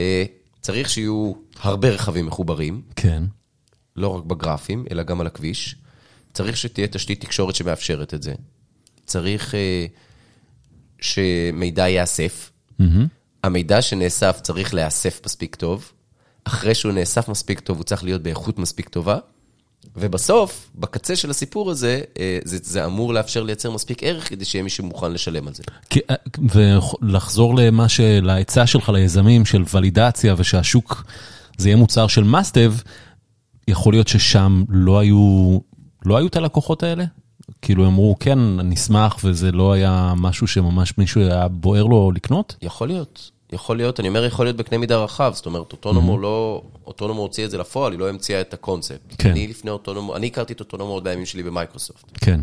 אה, 0.00 0.24
צריך 0.60 0.90
שיהיו 0.90 1.32
הרבה 1.60 1.90
רכבים 1.90 2.26
מחוברים, 2.26 2.82
כן. 2.96 3.22
לא 3.96 4.08
רק 4.08 4.24
בגרפים, 4.24 4.84
אלא 4.90 5.02
גם 5.02 5.20
על 5.20 5.26
הכביש. 5.26 5.76
צריך 6.32 6.56
שתהיה 6.56 6.86
תשתית 6.86 7.20
תקשורת 7.20 7.54
שמאפשרת 7.54 8.14
את 8.14 8.22
זה. 8.22 8.34
צריך 9.06 9.54
שמידע 11.00 11.88
ייאסף. 11.88 12.50
מהמם. 12.78 13.17
המידע 13.44 13.82
שנאסף 13.82 14.40
צריך 14.42 14.74
להיאסף 14.74 15.20
מספיק 15.26 15.54
טוב. 15.54 15.92
אחרי 16.44 16.74
שהוא 16.74 16.92
נאסף 16.92 17.28
מספיק 17.28 17.60
טוב, 17.60 17.76
הוא 17.76 17.84
צריך 17.84 18.04
להיות 18.04 18.22
באיכות 18.22 18.58
מספיק 18.58 18.88
טובה. 18.88 19.18
ובסוף, 19.96 20.70
בקצה 20.74 21.16
של 21.16 21.30
הסיפור 21.30 21.70
הזה, 21.70 22.00
אה, 22.18 22.38
זה, 22.44 22.58
זה 22.62 22.84
אמור 22.84 23.14
לאפשר 23.14 23.42
לייצר 23.42 23.70
מספיק 23.70 24.02
ערך 24.02 24.28
כדי 24.28 24.44
שיהיה 24.44 24.62
מישהו 24.62 24.84
מוכן 24.84 25.12
לשלם 25.12 25.48
על 25.48 25.54
זה. 25.54 25.62
כי- 25.90 26.00
אה, 26.10 26.14
ולחזור 27.02 27.56
למה 27.56 27.88
ש... 27.88 28.00
להיצע 28.00 28.66
שלך 28.66 28.88
ליזמים 28.88 29.44
של 29.44 29.64
ולידציה 29.74 30.34
ושהשוק, 30.38 31.04
זה 31.58 31.68
יהיה 31.68 31.76
מוצר 31.76 32.06
של 32.06 32.22
מאסטב, 32.24 32.74
יכול 33.68 33.92
להיות 33.92 34.08
ששם 34.08 34.64
לא 34.68 34.98
היו, 34.98 35.58
לא 36.04 36.16
היו 36.16 36.26
את 36.26 36.36
הלקוחות 36.36 36.82
האלה? 36.82 37.04
כאילו 37.62 37.86
אמרו, 37.86 38.16
כן, 38.20 38.38
נשמח, 38.60 39.16
וזה 39.24 39.52
לא 39.52 39.72
היה 39.72 40.12
משהו 40.16 40.46
שממש 40.46 40.98
מישהו 40.98 41.20
היה 41.20 41.48
בוער 41.48 41.84
לו 41.84 42.12
לקנות? 42.14 42.56
יכול 42.62 42.88
להיות, 42.88 43.30
יכול 43.52 43.76
להיות, 43.76 44.00
אני 44.00 44.08
אומר 44.08 44.24
יכול 44.24 44.46
להיות 44.46 44.56
בקנה 44.56 44.78
מידה 44.78 44.96
רחב, 44.96 45.32
זאת 45.34 45.46
אומרת, 45.46 45.72
אוטונומו 45.72 46.18
לא, 46.18 46.62
אוטונומו 46.86 47.22
הוציא 47.22 47.44
את 47.44 47.50
זה 47.50 47.58
לפועל, 47.58 47.92
היא 47.92 48.00
לא 48.00 48.08
המציאה 48.08 48.40
את 48.40 48.54
הקונספט. 48.54 49.14
כן. 49.18 49.30
אני 49.30 49.46
לפני 49.46 49.70
אוטונומו, 49.70 50.16
אני 50.16 50.26
הכרתי 50.26 50.52
את 50.52 50.60
אוטונומו 50.60 50.92
עוד 50.92 51.04
בימים 51.04 51.26
שלי 51.26 51.42
במייקרוסופט. 51.42 52.04
כן. 52.14 52.40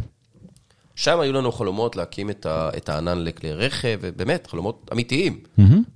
שם 0.96 1.20
היו 1.20 1.34
לנו 1.34 1.52
חלומות 1.52 1.96
להקים 1.96 2.30
את, 2.30 2.46
ה, 2.46 2.70
את 2.78 2.90
הענן 2.90 3.24
לכלי 3.24 3.54
רכב, 3.54 4.00
ובאמת, 4.02 4.48
חלומות 4.48 4.90
אמיתיים. 4.94 5.40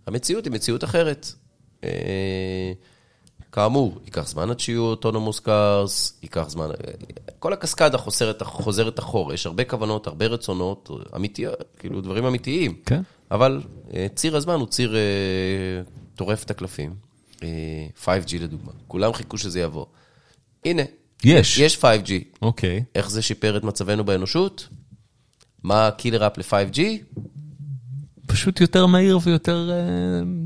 המציאות 0.07 0.45
היא 0.45 0.53
מציאות 0.53 0.83
אחרת. 0.83 1.27
אה, 1.83 1.89
כאמור, 3.51 3.99
ייקח 4.05 4.27
זמן 4.27 4.49
עד 4.49 4.59
שיהיו 4.59 4.81
אוטונומוס 4.81 5.39
קארס, 5.39 6.19
ייקח 6.21 6.49
זמן, 6.49 6.69
כל 7.39 7.53
הקסקדה 7.53 7.97
חוזרת, 7.97 8.43
חוזרת 8.43 8.99
אחורה, 8.99 9.33
יש 9.33 9.45
הרבה 9.45 9.63
כוונות, 9.63 10.07
הרבה 10.07 10.25
רצונות, 10.25 10.89
אמיתיות, 11.15 11.55
כאילו 11.79 12.01
דברים 12.01 12.25
אמיתיים. 12.25 12.77
כן. 12.85 13.01
אבל 13.31 13.61
אה, 13.93 14.07
ציר 14.15 14.35
הזמן 14.35 14.53
הוא 14.53 14.67
ציר 14.67 14.95
אה, 14.95 15.81
טורף 16.15 16.43
את 16.43 16.51
הקלפים. 16.51 16.95
אה, 17.43 17.87
5G 18.05 18.39
לדוגמה, 18.39 18.71
כולם 18.87 19.13
חיכו 19.13 19.37
שזה 19.37 19.59
יבוא. 19.59 19.85
הנה, 20.65 20.81
יש. 21.23 21.57
יש 21.57 21.77
5G. 21.77 22.11
אוקיי. 22.41 22.83
איך 22.95 23.09
זה 23.09 23.21
שיפר 23.21 23.57
את 23.57 23.63
מצבנו 23.63 24.03
באנושות? 24.03 24.67
מה 25.63 25.87
ה-killer 25.87 26.27
app 26.27 26.37
ל-5G? 26.37 26.79
פשוט 28.29 28.61
יותר 28.61 28.85
מהיר 28.85 29.19
ויותר, 29.23 29.69
אה, 29.71 29.75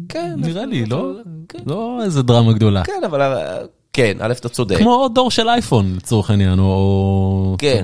כן, 0.10 0.34
נראה 0.38 0.66
לי, 0.66 0.86
לא? 0.86 1.12
כן. 1.50 1.60
לא 1.66 2.00
איזה 2.04 2.22
דרמה 2.24 2.54
גדולה. 2.54 2.84
כן, 2.84 3.02
אבל 3.06 3.22
אה, 3.22 3.58
כן, 3.94 4.18
א', 4.22 4.32
אתה 4.32 4.50
צודק. 4.50 4.78
כמו 4.78 5.10
דור 5.16 5.32
של 5.32 5.50
אייפון, 5.50 5.96
לצורך 5.96 6.30
העניין, 6.30 6.60
או... 6.60 7.56
כן. 7.60 7.82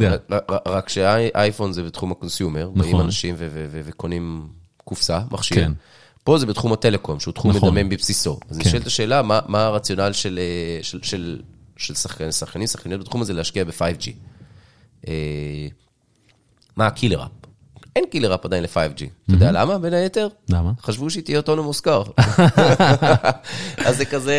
רק- 0.67 0.89
שאייפון 0.89 1.73
זה 1.73 1.83
בתחום 1.83 2.11
ה-consumer, 2.11 2.69
באים 2.75 2.89
נכון. 2.91 3.05
אנשים 3.05 3.35
ו- 3.37 3.47
ו- 3.51 3.81
וקונים 3.85 4.47
קופסה, 4.83 5.19
מכשיר. 5.31 5.57
כן. 5.57 5.71
פה 6.23 6.37
זה 6.37 6.45
בתחום 6.45 6.73
הטלקום, 6.73 7.19
שהוא 7.19 7.33
תחום 7.33 7.51
נכון. 7.51 7.73
מדמם 7.75 7.89
בבסיסו. 7.89 8.39
אז 8.49 8.57
כן. 8.57 8.67
נשאלת 8.69 8.87
השאלה, 8.87 9.21
מה 9.21 9.39
מה 9.47 9.65
הרציונל 9.65 10.11
של, 10.13 10.39
אה, 10.41 10.83
של- 10.83 10.99
של- 11.03 11.41
של 11.77 11.93
שחקנים, 11.95 12.31
שחקנים, 12.31 12.67
שחקניות 12.67 13.01
בתחום 13.01 13.21
הזה 13.21 13.33
להשקיע 13.33 13.63
ב-5G? 13.63 14.09
אה, 15.07 15.13
מה 16.77 16.87
ה-killer 16.87 17.23
app? 17.23 17.29
אין 17.99 18.07
killer 18.11 18.35
app 18.35 18.45
עדיין 18.45 18.63
ל-5G. 18.63 18.77
אתה 18.97 19.05
יודע 19.33 19.51
למה, 19.51 19.77
בין 19.77 19.93
היתר? 19.93 20.27
למה? 20.49 20.71
חשבו 20.83 21.09
שהיא 21.09 21.23
תהיה 21.23 21.37
autonomous 21.37 21.79
car. 21.79 22.03
אז 23.85 23.97
זה 23.97 24.05
כזה, 24.05 24.33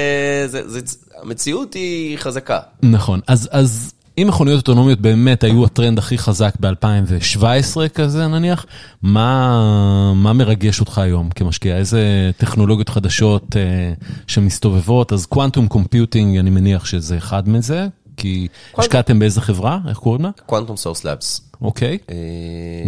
זה- 0.47 0.81
זה- 0.81 0.97
המציאות 1.23 1.75
היא 1.75 2.19
חזקה. 2.19 2.59
נכון, 2.83 3.21
אז, 3.27 3.49
אז 3.53 3.93
אם 4.19 4.27
מכוניות 4.29 4.57
אוטונומיות 4.57 5.01
באמת 5.01 5.45
היו 5.45 5.65
הטרנד 5.65 5.99
הכי 5.99 6.19
חזק 6.19 6.55
ב-2017 6.61 7.45
כזה 7.95 8.27
נניח, 8.27 8.67
מה, 9.03 10.13
מה 10.15 10.33
מרגש 10.33 10.81
אותך 10.81 10.99
היום 10.99 11.31
כמשקיע? 11.31 11.77
איזה 11.77 12.31
טכנולוגיות 12.37 12.89
חדשות 12.89 13.57
אה, 13.57 13.93
שמסתובבות? 14.27 15.13
אז 15.13 15.27
quantum 15.27 15.69
computing, 15.69 16.37
אני 16.39 16.51
מניח 16.51 16.85
שזה 16.85 17.17
אחד 17.17 17.49
מזה, 17.49 17.87
כי 18.21 18.49
השקעתם 18.79 19.19
באיזה 19.19 19.41
חברה? 19.41 19.79
איך 19.89 19.99
קוראים 19.99 20.23
לה? 20.23 20.31
Quantum 20.47 20.77
Source 20.77 21.05
Labs. 21.05 21.51
אוקיי. 21.63 21.99
אה, 22.11 22.15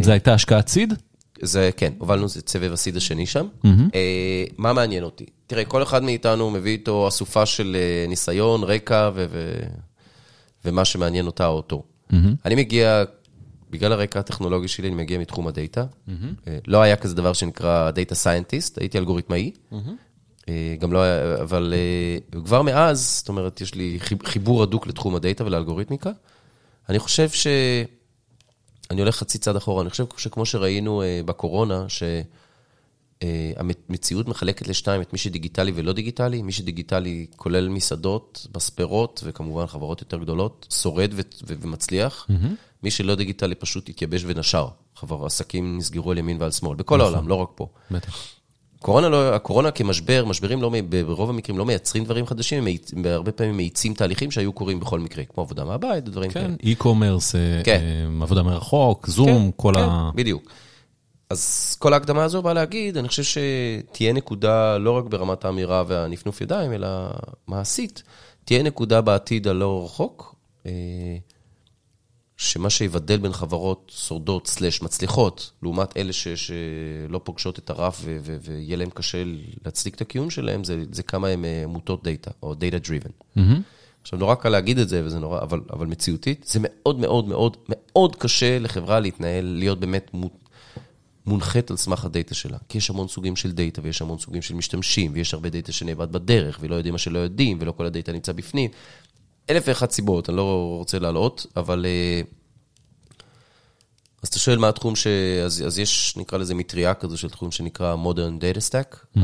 זו 0.02 0.10
הייתה 0.12 0.34
השקעת 0.34 0.68
seed? 0.68 0.94
זה, 1.42 1.70
כן, 1.76 1.92
הובלנו 1.98 2.26
את 2.38 2.48
סבב 2.48 2.72
ה-seed 2.72 2.96
השני 2.96 3.26
שם. 3.26 3.46
אה, 3.94 4.44
מה 4.58 4.72
מעניין 4.72 5.04
אותי? 5.04 5.26
תראה, 5.46 5.64
כל 5.64 5.82
אחד 5.82 6.02
מאיתנו 6.02 6.50
מביא 6.50 6.72
איתו 6.72 7.08
אסופה 7.08 7.46
של 7.46 7.76
אה, 7.78 8.08
ניסיון, 8.08 8.64
רקע 8.64 9.10
ו- 9.14 9.26
ו- 9.30 9.62
ומה 10.64 10.84
שמעניין 10.84 11.26
אותה 11.26 11.46
או 11.46 11.52
אותו. 11.56 11.82
אני 12.44 12.54
מגיע, 12.54 13.04
בגלל 13.70 13.92
הרקע 13.92 14.20
הטכנולוגי 14.20 14.68
שלי, 14.68 14.88
אני 14.88 14.96
מגיע 14.96 15.18
מתחום 15.18 15.46
הדאטה. 15.48 15.84
אה, 16.48 16.58
לא 16.66 16.82
היה 16.82 16.96
כזה 16.96 17.14
דבר 17.14 17.32
שנקרא 17.32 17.90
data 17.90 18.14
scientist, 18.14 18.78
הייתי 18.78 18.98
אלגוריתמאי. 18.98 19.50
אה, 19.72 19.78
גם 20.78 20.92
לא 20.92 21.02
היה, 21.02 21.42
אבל 21.42 21.74
אה, 21.76 22.40
כבר 22.44 22.62
מאז, 22.62 23.16
זאת 23.18 23.28
אומרת, 23.28 23.60
יש 23.60 23.74
לי 23.74 23.96
חיב- 24.00 24.26
חיבור 24.26 24.62
הדוק 24.62 24.86
לתחום 24.86 25.14
הדאטה 25.14 25.44
ולאלגוריתמיקה. 25.44 26.10
אני 26.88 26.98
חושב 26.98 27.30
ש... 27.30 27.46
אני 28.90 29.00
הולך 29.00 29.16
חצי 29.16 29.38
צעד 29.38 29.56
אחורה, 29.56 29.82
אני 29.82 29.90
חושב 29.90 30.04
שכמו 30.16 30.46
שראינו 30.46 31.02
אה, 31.02 31.20
בקורונה, 31.24 31.86
שהמציאות 33.20 34.28
מחלקת 34.28 34.68
לשתיים 34.68 35.02
את 35.02 35.12
מי 35.12 35.18
שדיגיטלי 35.18 35.72
ולא 35.74 35.92
דיגיטלי, 35.92 36.42
מי 36.42 36.52
שדיגיטלי 36.52 37.26
כולל 37.36 37.68
מסעדות, 37.68 38.46
מספרות 38.56 39.20
וכמובן 39.24 39.66
חברות 39.66 40.00
יותר 40.00 40.18
גדולות, 40.18 40.66
שורד 40.82 41.10
ו- 41.14 41.20
ו- 41.46 41.54
ומצליח. 41.60 42.26
מי 42.82 42.90
שלא 42.90 43.14
דיגיטלי 43.14 43.54
פשוט 43.54 43.88
התייבש 43.88 44.22
ונשר. 44.26 44.68
חבר, 44.96 45.26
עסקים 45.26 45.78
נסגרו 45.78 46.10
על 46.10 46.18
ימין 46.18 46.36
ועל 46.40 46.50
שמאל, 46.50 46.76
בכל 46.76 47.00
העולם, 47.00 47.28
לא 47.28 47.34
רק 47.34 47.48
פה. 47.54 47.68
בטח. 47.90 48.18
קורונה, 48.82 49.08
לא, 49.08 49.34
הקורונה 49.34 49.70
כמשבר, 49.70 50.24
משברים 50.24 50.62
לא, 50.62 50.70
ברוב 51.06 51.30
המקרים 51.30 51.58
לא 51.58 51.64
מייצרים 51.66 52.04
דברים 52.04 52.26
חדשים, 52.26 52.64
הם 52.92 53.04
הרבה 53.04 53.32
פעמים 53.32 53.56
מאיצים 53.56 53.94
תהליכים 53.94 54.30
שהיו 54.30 54.52
קורים 54.52 54.80
בכל 54.80 55.00
מקרה, 55.00 55.24
כמו 55.24 55.42
עבודה 55.42 55.64
מהבית 55.64 56.08
ודברים 56.08 56.30
כאלה. 56.30 56.48
כן, 56.48 56.54
e-commerce, 56.70 57.34
אה, 57.34 57.64
כן. 57.64 57.80
אה, 57.82 58.22
עבודה 58.22 58.42
מרחוק, 58.42 59.08
זום, 59.08 59.50
כל 59.56 59.72
כן, 59.74 59.80
ה... 59.80 60.10
בדיוק. 60.14 60.50
אז 61.30 61.76
כל 61.78 61.92
ההקדמה 61.92 62.24
הזו 62.24 62.42
באה 62.42 62.54
להגיד, 62.54 62.96
אני 62.96 63.08
חושב 63.08 63.22
שתהיה 63.22 64.12
נקודה 64.12 64.78
לא 64.78 64.90
רק 64.90 65.04
ברמת 65.04 65.44
האמירה 65.44 65.84
והנפנוף 65.86 66.40
ידיים, 66.40 66.72
אלא 66.72 66.88
מעשית, 67.46 68.02
תהיה 68.44 68.62
נקודה 68.62 69.00
בעתיד 69.00 69.48
הלא 69.48 69.82
רחוק, 69.84 70.34
אה, 70.66 70.72
שמה 72.42 72.70
שיבדל 72.70 73.16
בין 73.16 73.32
חברות 73.32 73.92
שורדות 73.96 74.46
slash 74.46 74.82
מצליחות, 74.82 75.50
לעומת 75.62 75.96
אלה 75.96 76.12
ש, 76.12 76.28
שלא 76.28 77.20
פוגשות 77.24 77.58
את 77.58 77.70
הרף 77.70 78.00
ו, 78.04 78.18
ו, 78.22 78.36
ויהיה 78.42 78.76
להם 78.76 78.90
קשה 78.90 79.22
להצדיק 79.64 79.94
את 79.94 80.00
הקיום 80.00 80.30
שלהם, 80.30 80.64
זה, 80.64 80.84
זה 80.92 81.02
כמה 81.02 81.28
הם 81.28 81.44
אה, 81.44 81.64
מוטות 81.66 82.04
דאטה, 82.04 82.30
או 82.42 82.54
data 82.54 82.78
driven. 82.78 83.10
Mm-hmm. 83.36 83.40
עכשיו, 84.02 84.18
נורא 84.18 84.34
קל 84.34 84.48
להגיד 84.48 84.78
את 84.78 84.88
זה, 84.88 85.02
וזה 85.04 85.18
נורא, 85.18 85.40
אבל, 85.40 85.60
אבל 85.72 85.86
מציאותית, 85.86 86.44
זה 86.48 86.58
מאוד 86.62 86.98
מאוד 86.98 87.28
מאוד 87.28 87.56
מאוד 87.68 88.16
קשה 88.16 88.58
לחברה 88.58 89.00
להתנהל, 89.00 89.44
להיות 89.44 89.80
באמת 89.80 90.10
מות, 90.14 90.32
מונחית 91.26 91.70
על 91.70 91.76
סמך 91.76 92.04
הדאטה 92.04 92.34
שלה. 92.34 92.58
כי 92.68 92.78
יש 92.78 92.90
המון 92.90 93.08
סוגים 93.08 93.36
של 93.36 93.52
דאטה, 93.52 93.80
ויש 93.84 94.02
המון 94.02 94.18
סוגים 94.18 94.42
של 94.42 94.54
משתמשים, 94.54 95.10
ויש 95.14 95.34
הרבה 95.34 95.50
דאטה 95.50 95.72
שנאבד 95.72 96.12
בדרך, 96.12 96.58
ולא 96.60 96.74
יודעים 96.74 96.94
מה 96.94 96.98
שלא 96.98 97.18
יודעים, 97.18 97.58
ולא 97.60 97.72
כל 97.72 97.86
הדאטה 97.86 98.12
נמצא 98.12 98.32
בפנים. 98.32 98.70
אלף 99.50 99.64
ואחת 99.66 99.90
סיבות, 99.90 100.28
אני 100.28 100.36
לא 100.36 100.76
רוצה 100.78 100.98
להלאות, 100.98 101.46
אבל... 101.56 101.86
אה, 101.88 102.22
אז 104.22 104.28
אתה 104.28 104.38
שואל 104.38 104.58
מה 104.58 104.68
התחום 104.68 104.96
ש... 104.96 105.06
אז, 105.44 105.64
אז 105.66 105.78
יש, 105.78 106.16
נקרא 106.16 106.38
לזה 106.38 106.54
מטריה 106.54 106.94
כזו 106.94 107.18
של 107.18 107.30
תחום 107.30 107.50
שנקרא 107.50 107.96
Modern 108.04 108.42
Data 108.42 108.60
Stack, 108.70 108.96
mm-hmm. 109.16 109.20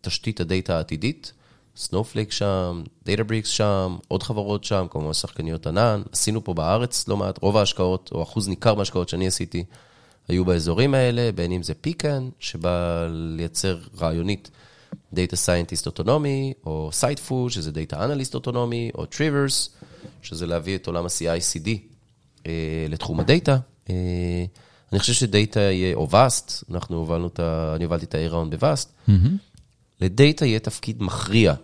תשתית 0.00 0.40
הדאטה 0.40 0.76
העתידית, 0.76 1.32
Snowflake 1.76 2.30
שם, 2.30 2.82
Databricks 3.06 3.46
שם, 3.46 3.96
עוד 4.08 4.22
חברות 4.22 4.64
שם, 4.64 4.86
כמובן 4.90 5.12
שחקניות 5.12 5.66
ענן. 5.66 6.02
עשינו 6.12 6.44
פה 6.44 6.54
בארץ 6.54 7.08
לא 7.08 7.16
מעט, 7.16 7.38
רוב 7.42 7.56
ההשקעות, 7.56 8.10
או 8.12 8.22
אחוז 8.22 8.48
ניכר 8.48 8.74
מההשקעות 8.74 9.08
שאני 9.08 9.26
עשיתי, 9.26 9.64
היו 10.28 10.44
באזורים 10.44 10.94
האלה, 10.94 11.32
בין 11.32 11.52
אם 11.52 11.62
זה 11.62 11.74
פיקן, 11.74 12.28
שבא 12.38 13.06
לייצר 13.10 13.78
רעיונית 14.00 14.50
Data 15.14 15.36
Scientist 15.46 15.86
אוטונומי, 15.86 16.52
או 16.66 16.90
Sitefood, 17.00 17.50
שזה 17.50 17.70
Data 17.70 17.94
Analyst 17.94 18.34
אוטונומי, 18.34 18.90
או 18.94 19.04
Trivers, 19.04 19.70
שזה 20.22 20.46
להביא 20.46 20.76
את 20.76 20.86
עולם 20.86 21.04
ה-CI/CD 21.04 21.68
אה, 22.46 22.86
לתחום 22.88 23.20
הדאטה. 23.20 23.58
אה, 23.90 24.44
אני 24.92 25.00
חושב 25.00 25.12
שדאטה 25.12 25.60
יהיה, 25.60 25.94
או 25.94 26.10
ואסט, 26.10 26.64
אנחנו 26.70 26.96
הובלנו 26.96 27.26
את 27.26 27.40
ה... 27.40 27.72
אני 27.76 27.84
הובלתי 27.84 28.04
את 28.04 28.14
ה-A-Round 28.14 28.50
בוואסט. 28.50 28.92
Mm-hmm. 29.08 29.12
לדאטה 30.00 30.46
יהיה 30.46 30.58
תפקיד 30.58 31.02
מכריע 31.02 31.54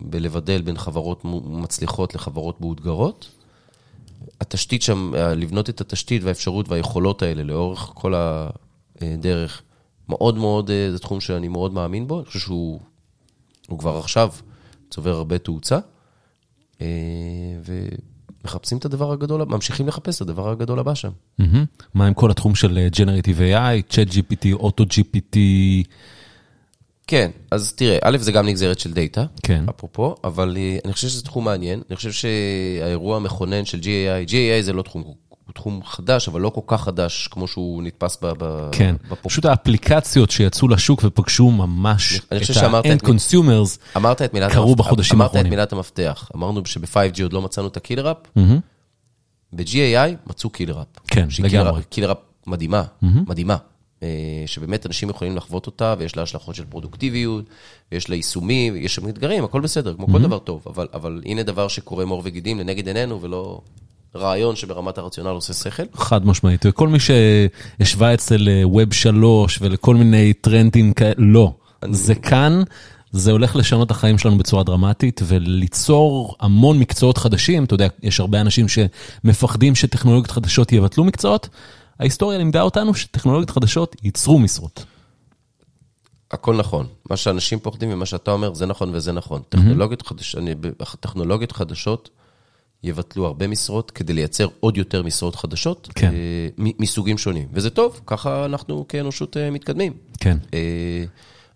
בלבדל 0.00 0.62
בין 0.62 0.78
חברות 0.78 1.24
מצליחות 1.44 2.14
לחברות 2.14 2.60
מאותגרות. 2.60 3.28
התשתית 4.40 4.82
שם, 4.82 5.12
לבנות 5.36 5.70
את 5.70 5.80
התשתית 5.80 6.22
והאפשרות 6.24 6.68
והיכולות 6.68 7.22
האלה 7.22 7.42
לאורך 7.42 7.90
כל 7.94 8.14
הדרך, 9.00 9.62
מאוד 10.08 10.36
מאוד, 10.36 10.70
אה, 10.70 10.92
זה 10.92 10.98
תחום 10.98 11.20
שאני 11.20 11.48
מאוד 11.48 11.72
מאמין 11.72 12.06
בו, 12.06 12.18
אני 12.18 12.26
חושב 12.26 12.38
שהוא 12.38 12.80
כבר 13.78 13.98
עכשיו 13.98 14.32
צובר 14.90 15.16
הרבה 15.16 15.38
תאוצה, 15.38 15.78
אה, 16.80 16.86
ומחפשים 18.44 18.78
את 18.78 18.84
הדבר 18.84 19.12
הגדול, 19.12 19.44
ממשיכים 19.44 19.88
לחפש 19.88 20.16
את 20.16 20.20
הדבר 20.20 20.50
הגדול 20.50 20.78
הבא 20.78 20.94
שם. 20.94 21.10
מה 21.94 22.06
עם 22.06 22.14
כל 22.14 22.30
התחום 22.30 22.54
של 22.54 22.78
אה, 22.78 22.88
Generative 22.92 23.38
AI, 23.38 23.92
Chat 23.94 24.12
GPT, 24.12 24.62
Auto 24.62 24.82
GPT? 24.82 25.38
כן, 27.06 27.30
אז 27.50 27.72
תראה, 27.72 27.98
א', 28.02 28.18
זה 28.18 28.32
גם 28.32 28.46
נגזרת 28.46 28.78
של 28.78 28.92
דאטה, 28.92 29.24
כן. 29.42 29.64
אפרופו, 29.70 30.14
אבל 30.24 30.56
אני 30.84 30.92
חושב 30.92 31.08
שזה 31.08 31.22
תחום 31.22 31.44
מעניין. 31.44 31.82
אני 31.90 31.96
חושב 31.96 32.12
שהאירוע 32.12 33.16
המכונן 33.16 33.64
של 33.64 33.78
GAI, 33.78 34.28
GAI 34.30 34.62
זה 34.62 34.72
לא 34.72 34.82
תחום, 34.82 35.04
תחום 35.56 35.80
חדש, 35.84 36.28
אבל 36.28 36.40
לא 36.40 36.50
כל 36.50 36.60
כך 36.66 36.82
חדש 36.82 37.28
כמו 37.28 37.48
שהוא 37.48 37.82
נתפס 37.82 38.18
ב... 38.22 38.68
כן, 38.72 38.96
בפופ. 39.04 39.26
פשוט 39.32 39.44
האפליקציות 39.44 40.30
שיצאו 40.30 40.68
לשוק 40.68 41.00
ופגשו 41.04 41.50
ממש 41.50 42.20
את 42.20 42.56
ה-end 42.56 43.06
consumers, 43.06 43.96
אמרת 43.96 44.22
את 44.22 44.34
מילת 44.34 44.52
קרו 44.52 44.76
בחודשים 44.76 45.20
האחרונים. 45.20 45.46
אמרת 45.46 45.46
את 45.46 45.58
מילת 45.58 45.72
המפתח. 45.72 46.30
אמרנו 46.36 46.66
שב-5G 46.66 47.22
עוד 47.22 47.32
לא 47.32 47.42
מצאנו 47.42 47.68
את 47.68 47.76
הקילר 47.76 48.10
אפ, 48.10 48.16
ב-GAI 49.52 50.30
מצאו 50.30 50.50
killer 50.50 50.82
app. 50.82 50.86
כן, 51.06 51.28
לגמרי. 51.42 51.82
killer 51.90 52.12
app 52.12 52.18
מדהימה, 52.46 52.82
מדהימה. 53.02 53.56
אה, 54.02 54.42
שבאמת 54.46 54.86
אנשים 54.86 55.10
יכולים 55.10 55.36
לחוות 55.36 55.66
אותה, 55.66 55.94
ויש 55.98 56.16
לה 56.16 56.22
השלכות 56.22 56.54
של 56.54 56.64
פרודוקטיביות, 56.64 57.44
ויש 57.92 58.10
לה 58.10 58.16
יישומים, 58.16 58.76
יש 58.76 58.94
שם 58.94 59.08
אתגרים, 59.08 59.44
הכל 59.44 59.60
בסדר, 59.60 59.94
כמו 59.94 60.06
כל 60.06 60.22
דבר 60.22 60.38
טוב, 60.38 60.62
אבל, 60.66 60.88
אבל 60.94 61.22
הנה 61.24 61.42
דבר 61.42 61.68
שקורם 61.68 62.04
עור 62.04 62.22
וגידים 62.24 62.58
לנגד 62.58 62.86
עינינו, 62.86 63.22
ולא 63.22 63.60
רעיון 64.16 64.56
שברמת 64.56 64.98
הרציונל 64.98 65.30
עושה 65.30 65.52
שכל. 65.52 65.82
חד 65.94 66.26
משמעית, 66.26 66.66
וכל 66.68 66.88
מי 66.88 66.98
שהשווה 67.00 68.14
אצל 68.14 68.48
ווב 68.64 68.94
שלוש 68.94 69.58
ולכל 69.62 69.94
מיני 69.94 70.32
טרנדים 70.32 70.92
כאלה, 70.92 71.14
לא. 71.18 71.52
זה 71.90 72.14
כאן, 72.14 72.62
זה 73.10 73.32
הולך 73.32 73.56
לשנות 73.56 73.86
את 73.86 73.90
החיים 73.90 74.18
שלנו 74.18 74.38
בצורה 74.38 74.64
דרמטית, 74.64 75.20
וליצור 75.24 76.36
המון 76.40 76.78
מקצועות 76.78 77.18
חדשים, 77.18 77.64
אתה 77.64 77.74
יודע, 77.74 77.88
יש 78.02 78.20
הרבה 78.20 78.40
אנשים 78.40 78.66
שמפחדים 78.68 79.74
שטכנולוגיות 79.74 80.30
חדשות 80.30 80.72
יבטלו 80.72 81.04
מקצועות. 81.04 81.48
ההיסטוריה 82.00 82.38
לימדה 82.38 82.62
אותנו 82.62 82.94
שטכנולוגיות 82.94 83.50
חדשות 83.50 83.96
ייצרו 84.02 84.38
משרות. 84.38 84.84
הכל 86.30 86.56
נכון. 86.56 86.86
מה 87.10 87.16
שאנשים 87.16 87.58
פוחדים 87.58 87.92
ומה 87.92 88.06
שאתה 88.06 88.30
אומר, 88.30 88.54
זה 88.54 88.66
נכון 88.66 88.90
וזה 88.94 89.12
נכון. 89.12 89.42
טכנולוגיות, 89.48 90.02
חדש, 90.02 90.36
אני, 90.36 90.54
טכנולוגיות 91.00 91.52
חדשות 91.52 92.10
יבטלו 92.84 93.26
הרבה 93.26 93.46
משרות 93.46 93.90
כדי 93.90 94.12
לייצר 94.12 94.48
עוד 94.60 94.76
יותר 94.76 95.02
משרות 95.02 95.34
חדשות, 95.34 95.88
כן. 95.94 96.12
אה, 96.14 96.48
מסוגים 96.58 97.18
שונים. 97.18 97.48
וזה 97.52 97.70
טוב, 97.70 98.00
ככה 98.06 98.44
אנחנו 98.44 98.84
כאנושות 98.88 99.36
אה, 99.36 99.50
מתקדמים. 99.50 99.92
כן. 100.20 100.38
אה, 100.54 101.04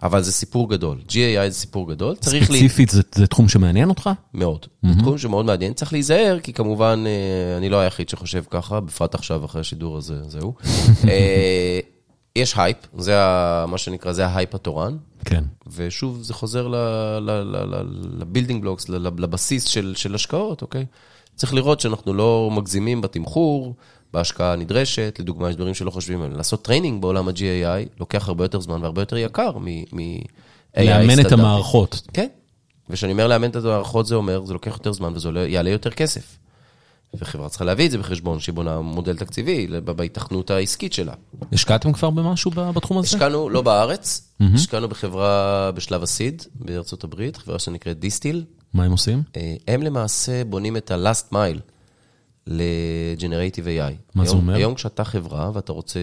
אבל 0.02 0.22
זה 0.22 0.33
סיפור 0.33 0.70
גדול. 0.70 0.98
GAI 1.09 1.48
זה 1.48 1.54
סיפור 1.54 1.88
גדול. 1.90 2.14
ספציפית 2.14 2.92
לי... 2.92 2.96
זה, 2.96 3.02
זה 3.14 3.26
תחום 3.26 3.48
שמעניין 3.48 3.88
אותך? 3.88 4.11
מאוד. 4.35 4.66
Mm-hmm. 4.66 4.88
זה 4.88 5.00
תחום 5.00 5.18
שמאוד 5.18 5.46
מעניין. 5.46 5.72
צריך 5.72 5.92
להיזהר, 5.92 6.38
כי 6.42 6.52
כמובן, 6.52 7.04
אה, 7.06 7.56
אני 7.56 7.68
לא 7.68 7.80
היחיד 7.80 8.09
שחושב 8.09 8.44
ככה, 8.50 8.80
בפרט 8.80 9.14
עכשיו, 9.14 9.44
אחרי 9.44 9.61
השידור 9.61 9.96
הזה, 9.96 10.22
זהו. 10.28 10.54
אה, 11.09 11.80
יש 12.37 12.54
הייפ, 12.56 12.76
זה 12.98 13.24
ה, 13.24 13.64
מה 13.68 13.78
שנקרא, 13.78 14.12
זה 14.12 14.26
ההייפ 14.26 14.54
התורן. 14.54 14.96
כן. 15.24 15.44
ושוב, 15.66 16.22
זה 16.22 16.35
חוזר 16.35 16.68
ל 18.18 18.23
building 18.23 18.62
blocks, 18.62 18.88
לבסיס 18.88 19.64
של, 19.64 19.92
של 19.96 20.14
השקעות, 20.14 20.62
אוקיי? 20.62 20.87
צריך 21.37 21.54
לראות 21.54 21.80
שאנחנו 21.80 22.14
לא 22.14 22.50
מגזימים 22.52 23.00
בתמחור. 23.00 23.74
בהשקעה 24.12 24.52
הנדרשת, 24.52 25.16
לדוגמה, 25.20 25.50
יש 25.50 25.56
דברים 25.56 25.74
שלא 25.74 25.90
חושבים 25.90 26.22
עליהם. 26.22 26.37
לעשות 26.37 26.62
training 26.62 27.03
בעולם 27.02 27.28
ה-GAI 27.28 28.00
לוקח 28.00 28.28
הרבה 28.28 28.44
יותר 28.44 28.61
זמן 28.61 28.83
והרבה 28.83 29.02
יותר 29.02 29.16
יקר 29.16 29.59
מ-AI 29.59 30.80
לאמן 30.80 31.20
את 31.20 31.33
המערכות. 31.33 32.02
כן, 32.12 32.28
וכשאני 32.90 33.12
אומר 33.12 33.26
לאמן 33.26 33.50
את 33.50 33.56
המערכות, 33.56 34.06
זה 34.06 34.14
אומר, 34.14 34.44
זה 34.44 34.52
לוקח 34.52 34.72
יותר 34.72 34.92
זמן 34.92 35.12
וזה 35.14 35.28
יעלה 35.48 35.70
יותר 35.70 35.90
כסף. 35.90 36.38
וחברה 37.14 37.49
צריכה 37.49 37.64
להביא 37.64 37.87
את 37.87 37.90
זה 37.90 37.99
בחשבון, 37.99 38.40
שהיא 38.40 38.55
בונה 38.55 38.81
מודל 38.81 39.16
תקציבי 39.16 39.66
בהיתכנות 39.85 40.51
העסקית 40.51 40.92
שלה. 40.92 41.12
השקעתם 41.53 41.92
כבר 41.92 42.11
במשהו 42.11 42.51
בתחום 42.51 42.99
הזה? 42.99 43.07
השקענו, 43.07 43.51
לא 43.51 43.62
בארץ, 43.62 44.29
mm-hmm. 44.42 44.44
השקענו 44.55 44.88
בחברה 44.88 45.70
בשלב 45.75 46.03
הסיד 46.03 46.42
בארצות 46.55 47.05
הברית, 47.05 47.37
חברה 47.37 47.59
שנקראת 47.59 47.99
דיסטיל. 47.99 48.44
מה 48.75 48.85
הם 48.85 48.92
עושים? 48.92 49.23
אה, 49.37 49.55
הם 49.68 49.83
למעשה 49.83 50.44
בונים 50.44 50.77
את 50.77 50.90
ה-last 50.90 51.33
mile. 51.33 51.61
ל-Generative 52.46 53.64
AI. 53.64 54.14
מה 54.14 54.24
זה 54.24 54.31
אומר? 54.33 54.55
היום 54.55 54.74
כשאתה 54.74 55.05
חברה 55.05 55.50
ואתה 55.55 55.72
רוצה 55.72 56.00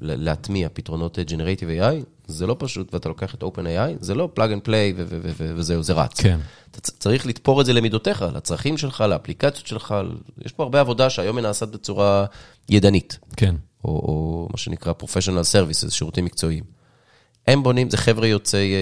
להטמיע 0.00 0.68
פתרונות 0.72 1.18
Generative 1.18 1.80
AI, 1.80 2.04
זה 2.26 2.46
לא 2.46 2.56
פשוט, 2.58 2.94
ואתה 2.94 3.08
לוקח 3.08 3.34
את 3.34 3.42
OpenAI, 3.42 3.90
זה 4.00 4.14
לא 4.14 4.28
plug 4.38 4.40
and 4.40 4.66
play 4.68 5.02
וזהו, 5.56 5.82
זה 5.82 5.92
רץ. 5.92 6.20
כן. 6.20 6.40
אתה 6.70 6.80
צריך 6.80 7.26
לתפור 7.26 7.60
את 7.60 7.66
זה 7.66 7.72
למידותיך, 7.72 8.24
לצרכים 8.34 8.78
שלך, 8.78 9.00
לאפליקציות 9.00 9.66
שלך. 9.66 9.94
יש 10.44 10.52
פה 10.52 10.62
הרבה 10.62 10.80
עבודה 10.80 11.10
שהיום 11.10 11.36
היא 11.36 11.42
נעשית 11.42 11.68
בצורה 11.68 12.24
ידנית. 12.68 13.18
כן. 13.36 13.54
או, 13.84 13.90
או 13.90 14.48
מה 14.50 14.58
שנקרא 14.58 14.92
professional 15.02 15.44
services, 15.52 15.90
שירותים 15.90 16.24
מקצועיים. 16.24 16.64
הם 17.46 17.62
בונים, 17.62 17.90
זה 17.90 17.96
חבר'ה 17.96 18.26
יוצאי 18.26 18.74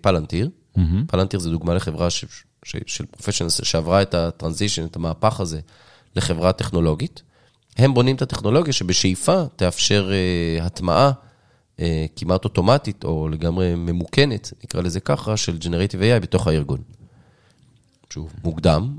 פלנטיר. 0.00 0.48
Mm-hmm. 0.78 0.80
פלנטיר 1.06 1.40
זה 1.40 1.50
דוגמה 1.50 1.74
לחברה 1.74 2.10
ש, 2.10 2.24
ש, 2.64 2.76
של 2.86 3.06
פרופשיונל 3.06 3.50
שעברה 3.50 4.02
את 4.02 4.14
הטרנזישן, 4.14 4.84
את 4.84 4.96
המהפך 4.96 5.40
הזה. 5.40 5.60
לחברה 6.16 6.52
טכנולוגית. 6.52 7.22
הם 7.76 7.94
בונים 7.94 8.16
את 8.16 8.22
הטכנולוגיה 8.22 8.72
שבשאיפה 8.72 9.42
תאפשר 9.56 10.10
uh, 10.10 10.62
הטמעה 10.62 11.12
uh, 11.76 11.80
כמעט 12.16 12.44
אוטומטית, 12.44 13.04
או 13.04 13.28
לגמרי 13.28 13.74
ממוכנת, 13.74 14.52
נקרא 14.64 14.80
לזה 14.82 15.00
ככה, 15.00 15.36
של 15.36 15.58
Generative 15.60 16.00
AI 16.00 16.20
בתוך 16.22 16.46
הארגון. 16.46 16.82
שוב, 18.10 18.32
מוקדם, 18.44 18.98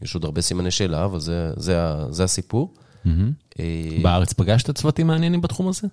ויש 0.00 0.14
עוד 0.14 0.24
הרבה 0.24 0.40
סימני 0.40 0.70
שאלה, 0.70 1.04
אבל 1.04 1.20
זה, 1.20 1.50
זה, 1.56 1.78
זה 2.10 2.24
הסיפור. 2.24 2.74
Mm-hmm. 3.06 3.58
בארץ 4.02 4.32
פגשת 4.32 4.70
צוותים 4.70 5.06
מעניינים 5.06 5.40
בתחום 5.40 5.68
הזה? 5.68 5.88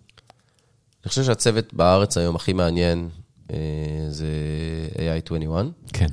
אני 1.04 1.10
חושב 1.10 1.24
שהצוות 1.24 1.74
בארץ 1.74 2.18
היום 2.18 2.36
הכי 2.36 2.54
מעניין 2.54 3.10
זה 4.10 4.28
AI21. 4.96 5.54
כן. 5.94 6.08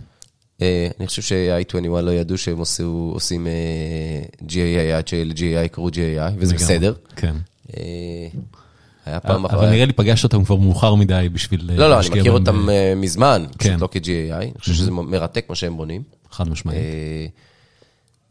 אה, 0.62 0.88
אני 1.00 1.06
חושב 1.06 1.22
ש-i21 1.22 2.00
לא 2.00 2.10
ידעו 2.10 2.38
שהם 2.38 2.58
עושים 3.12 3.46
GAI 4.40 4.94
עד 4.96 5.08
של-GAI 5.08 5.68
קראו 5.72 5.88
GAI, 5.88 6.32
וזה 6.38 6.54
בסדר. 6.54 6.94
כן. 7.16 7.36
אה, 7.76 8.28
היה 9.06 9.20
פעם... 9.20 9.46
אבל 9.46 9.70
נראה 9.70 9.84
לי 9.84 9.92
פגשת 9.92 10.24
אותם 10.24 10.44
כבר 10.44 10.56
מאוחר 10.56 10.94
מדי 10.94 11.28
בשביל... 11.32 11.70
לא, 11.74 11.90
לא, 11.90 12.00
אני 12.00 12.08
מכיר 12.08 12.32
אותם 12.32 12.70
אה, 12.70 12.92
מזמן, 12.96 13.44
כן. 13.58 13.68
פשוט 13.68 13.80
לא 13.80 13.88
כ-GAI, 13.90 14.34
אני 14.34 14.52
חושב 14.58 14.72
שזה 14.72 14.90
מרתק 14.90 15.46
מה 15.48 15.54
שהם 15.54 15.76
בונים. 15.76 16.02
חד 16.30 16.48
משמעית. 16.48 16.78
אה, 16.78 17.26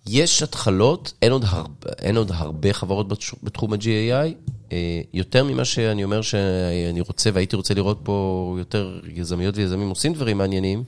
יש 0.08 0.44
התחלות, 0.44 1.14
אין 1.22 1.32
עוד, 1.32 1.46
הרבה, 1.48 1.92
אין 2.00 2.18
עוד 2.18 2.32
הרבה 2.34 2.74
חברות 2.74 3.08
בתחום 3.44 3.74
ה-GAI, 3.74 4.52
אה, 4.72 5.02
יותר 5.14 5.44
ממה 5.44 5.66
שאני 5.66 6.04
אומר 6.04 6.22
שאני 6.22 7.02
רוצה 7.02 7.30
והייתי 7.34 7.56
רוצה 7.56 7.74
לראות 7.74 8.00
פה 8.04 8.56
יותר 8.60 9.00
יזמיות 9.16 9.58
ויזמים 9.58 9.90
עושים 9.90 10.14
דברים 10.14 10.38
מעניינים, 10.38 10.84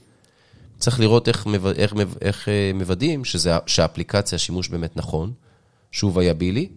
צריך 0.82 1.00
לראות 1.00 1.28
איך, 1.28 1.46
איך, 1.76 1.92
מב- 1.94 2.16
איך 2.20 2.48
אה, 2.48 2.70
מוודאים 2.74 3.22
שהאפליקציה, 3.66 4.36
השימוש 4.36 4.68
באמת 4.68 4.96
נכון, 4.96 5.32
שהוא 5.92 6.12
וייבילי, 6.14 6.68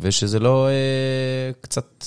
ושזה 0.00 0.38
לא 0.38 0.68
אה, 0.68 1.50
קצת... 1.60 2.04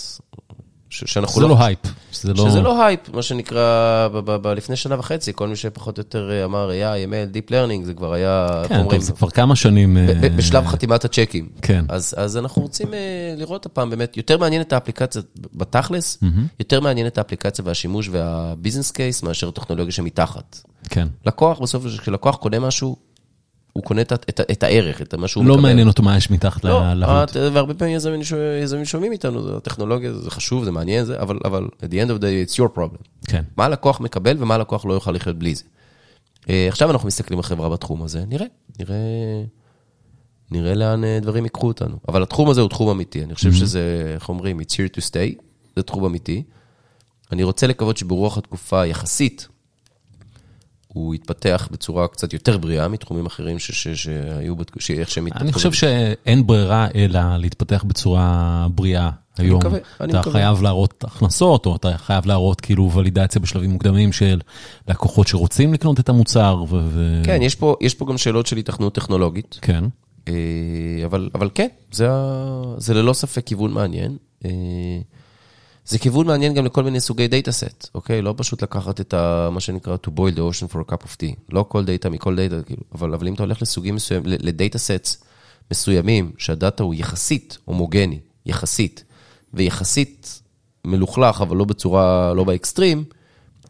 שאנחנו 0.94 1.42
זה 1.42 1.48
לא 1.48 1.64
הייפ. 1.64 1.80
זה 2.12 2.34
לא... 2.34 2.50
שזה 2.50 2.62
לא 2.62 2.86
הייפ, 2.86 3.00
מה 3.14 3.22
שנקרא, 3.22 4.08
ב- 4.08 4.20
ב- 4.20 4.36
ב- 4.36 4.48
לפני 4.48 4.76
שנה 4.76 5.00
וחצי, 5.00 5.32
כל 5.36 5.48
מי 5.48 5.56
שפחות 5.56 5.98
או 5.98 6.02
יותר 6.02 6.32
אה, 6.32 6.46
אמר 6.46 6.70
AI, 6.70 7.10
ML, 7.10 7.36
Deep 7.36 7.52
Learning, 7.52 7.86
זה 7.86 7.94
כבר 7.94 8.14
היה, 8.14 8.48
כן, 8.68 8.84
טוב, 8.90 9.02
זה 9.02 9.14
כבר 9.14 9.30
כמה 9.30 9.56
שנים... 9.56 9.98
אה, 9.98 10.30
בשלב 10.36 10.68
חתימת 10.68 11.06
הצ'קים. 11.06 11.50
כן. 11.62 11.86
אז, 11.90 12.16
אז 12.18 12.38
אנחנו 12.38 12.62
רוצים 12.62 12.94
אה, 12.94 13.34
לראות 13.38 13.66
הפעם 13.66 13.90
באמת, 13.90 14.18
יותר 14.18 14.38
מעניין 14.38 14.62
את 14.62 14.74
האפליקציה 14.74 15.22
בתכלס, 15.54 16.20
יותר 16.60 16.80
מעניין 16.80 17.08
את 17.08 17.18
האפליקציה 17.18 17.66
והשימוש 17.68 18.10
וה 18.12 18.28
business 18.28 18.92
case 18.92 19.24
מאשר 19.24 19.52
טכנולוגיה 19.52 19.92
שמתחת. 19.92 20.60
כן. 20.90 21.08
לקוח, 21.26 21.60
בסוף 21.60 21.86
כשלקוח 21.86 22.36
קונה 22.36 22.60
משהו, 22.60 22.96
הוא 23.74 23.84
קונה 23.84 24.02
את, 24.02 24.14
את, 24.14 24.40
ה- 24.40 24.44
את 24.52 24.64
הערך, 24.64 25.02
את 25.02 25.14
מה 25.16 25.28
שהוא 25.28 25.46
לא 25.46 25.54
מקבל. 25.54 25.68
מעניין 25.70 25.88
אותו 25.88 26.04
מה 26.04 26.18
יש 26.18 26.32
מתחת 26.32 26.64
לא, 26.64 26.94
להוט. 26.94 27.30
את- 27.30 27.36
והרבה 27.54 27.74
פעמים 27.74 27.96
יזמים 27.96 28.20
יזמים 28.64 28.86
שומעים 28.86 29.12
איתנו, 29.12 29.44
זה 29.44 29.58
הטכנולוגיה, 29.58 30.14
זה 30.14 30.32
חשוב, 30.32 30.64
זה 30.64 30.72
מעניין, 30.72 31.06
זה, 31.06 31.20
אבל, 31.22 31.40
אבל 31.46 31.68
at 31.78 31.86
the 31.86 32.08
end 32.08 32.20
of 32.20 32.22
the 32.22 32.24
day, 32.24 32.52
it's 32.52 32.56
your 32.60 32.78
problem. 32.78 33.04
כן. 33.28 33.44
מה 33.58 33.66
הלקוח 33.66 34.00
מקבל 34.02 34.36
ומה 34.40 34.56
הלקוח 34.56 34.86
לא 34.86 34.94
יוכל 34.94 35.12
לחיות 35.12 35.40
בלי 35.40 35.56
זה. 35.56 35.64
אה, 36.50 36.68
עכשיו 36.70 36.92
אנחנו 36.92 37.08
מסתכלים 37.08 37.40
על 37.40 37.44
חברה 37.44 37.70
בתחום 37.70 38.04
הזה, 38.04 38.24
נראה, 38.28 38.46
נראה, 38.80 38.96
נראה 40.52 40.74
לאן 40.76 41.04
אה, 41.04 41.20
דברים 41.22 41.44
ייקחו 41.44 41.68
אותנו. 41.68 41.96
אבל 42.10 42.24
התחום 42.24 42.50
הזה 42.50 42.62
הוא 42.62 42.70
תחום 42.70 42.90
אמיתי, 42.90 43.24
אני 43.24 43.36
חושב 43.36 43.54
שזה, 43.54 44.12
איך 44.16 44.30
אומרים, 44.30 44.60
it's 44.60 44.74
here 44.74 44.98
to 44.98 45.10
stay, 45.10 45.42
זה 45.76 45.84
תחום 45.84 46.06
אמיתי. 46.06 46.44
אני 47.32 47.44
רוצה 47.44 47.68
לקוות 47.68 47.98
שברוח 47.98 48.38
התקופה 48.38 48.86
יחסית, 48.86 49.48
הוא 50.94 51.16
יתפתח 51.16 51.68
בצורה 51.72 52.08
קצת 52.08 52.34
יותר 52.34 52.58
בריאה 52.58 52.88
מתחומים 52.88 53.26
אחרים 53.26 53.60
שהיו, 53.60 54.56
שאיך 54.80 55.10
שהם 55.10 55.26
התפתחו. 55.26 55.44
אני 55.44 55.54
חושב 55.54 55.74
שאין 55.74 56.48
ברירה 56.48 56.88
אלא 56.96 57.38
להתפתח 57.38 57.84
בצורה 57.88 58.68
בריאה 58.76 59.10
היום. 59.38 59.60
מקווה, 59.60 59.80
אני 60.02 60.12
אתה 60.12 60.20
מקווה. 60.20 60.34
חייב 60.34 60.62
להראות 60.62 61.04
הכנסות, 61.04 61.66
או 61.66 61.76
אתה 61.76 61.98
חייב 61.98 62.26
להראות 62.26 62.62
כאילו 62.62 62.92
ולידציה 62.92 63.42
בשלבים 63.42 63.70
מוקדמים 63.70 64.12
של 64.12 64.42
לקוחות 64.88 65.28
שרוצים 65.28 65.74
לקנות 65.74 66.00
את 66.00 66.10
המוצר. 66.10 66.64
ו- 66.70 67.22
כן, 67.26 67.42
יש 67.42 67.56
פה, 67.56 67.76
יש 67.82 67.94
פה 67.94 68.06
גם 68.06 68.18
שאלות 68.18 68.48
של 68.48 68.58
היתכנות 68.58 68.96
טכנולוגית. 68.96 69.60
כן. 69.62 69.84
אה, 70.28 70.34
אבל, 71.06 71.30
אבל 71.36 71.50
כן, 71.54 71.68
זה, 71.92 72.08
זה 72.78 72.94
ללא 72.94 73.14
ספק 73.14 73.46
כיוון 73.46 73.72
מעניין. 73.72 74.18
זה 75.86 76.00
כיוון 76.00 76.28
מעניין 76.28 76.54
גם 76.54 76.66
לכל 76.66 76.84
מיני 76.84 77.00
סוגי 77.00 77.28
data 77.28 77.52
set, 77.52 77.88
אוקיי? 77.96 78.22
לא 78.22 78.34
פשוט 78.38 78.64
לקחת 78.64 79.02
את 79.02 79.14
ה, 79.14 79.50
מה 79.52 79.60
שנקרא 79.60 79.96
to 80.08 80.10
boil 80.10 80.36
the 80.36 80.40
ocean 80.40 80.74
for 80.74 80.78
a 80.78 80.92
cup 80.92 81.04
of 81.04 81.16
tea. 81.22 81.36
לא 81.50 81.66
כל 81.68 81.86
דאטה 81.86 82.10
מכל 82.10 82.36
דאטה, 82.36 82.64
כאילו, 82.64 82.82
אבל, 82.96 83.14
אבל 83.14 83.28
אם 83.28 83.34
אתה 83.34 83.44
הולך 83.44 83.62
לסוגים 83.62 83.96
מסוימים, 83.96 84.26
ל 84.40 84.47
data 84.47 84.78
sets 84.78 85.24
מסוימים, 85.72 86.32
שהדאטה 86.38 86.84
הוא 86.84 86.94
יחסית 86.94 87.58
הומוגני, 87.66 88.20
יחסית, 88.46 89.04
ויחסית 89.54 90.42
מלוכלך, 90.86 91.42
אבל 91.42 91.58
לא 91.58 91.66
בצורה, 91.66 92.34
לא 92.34 92.44
באקסטרים, 92.44 93.04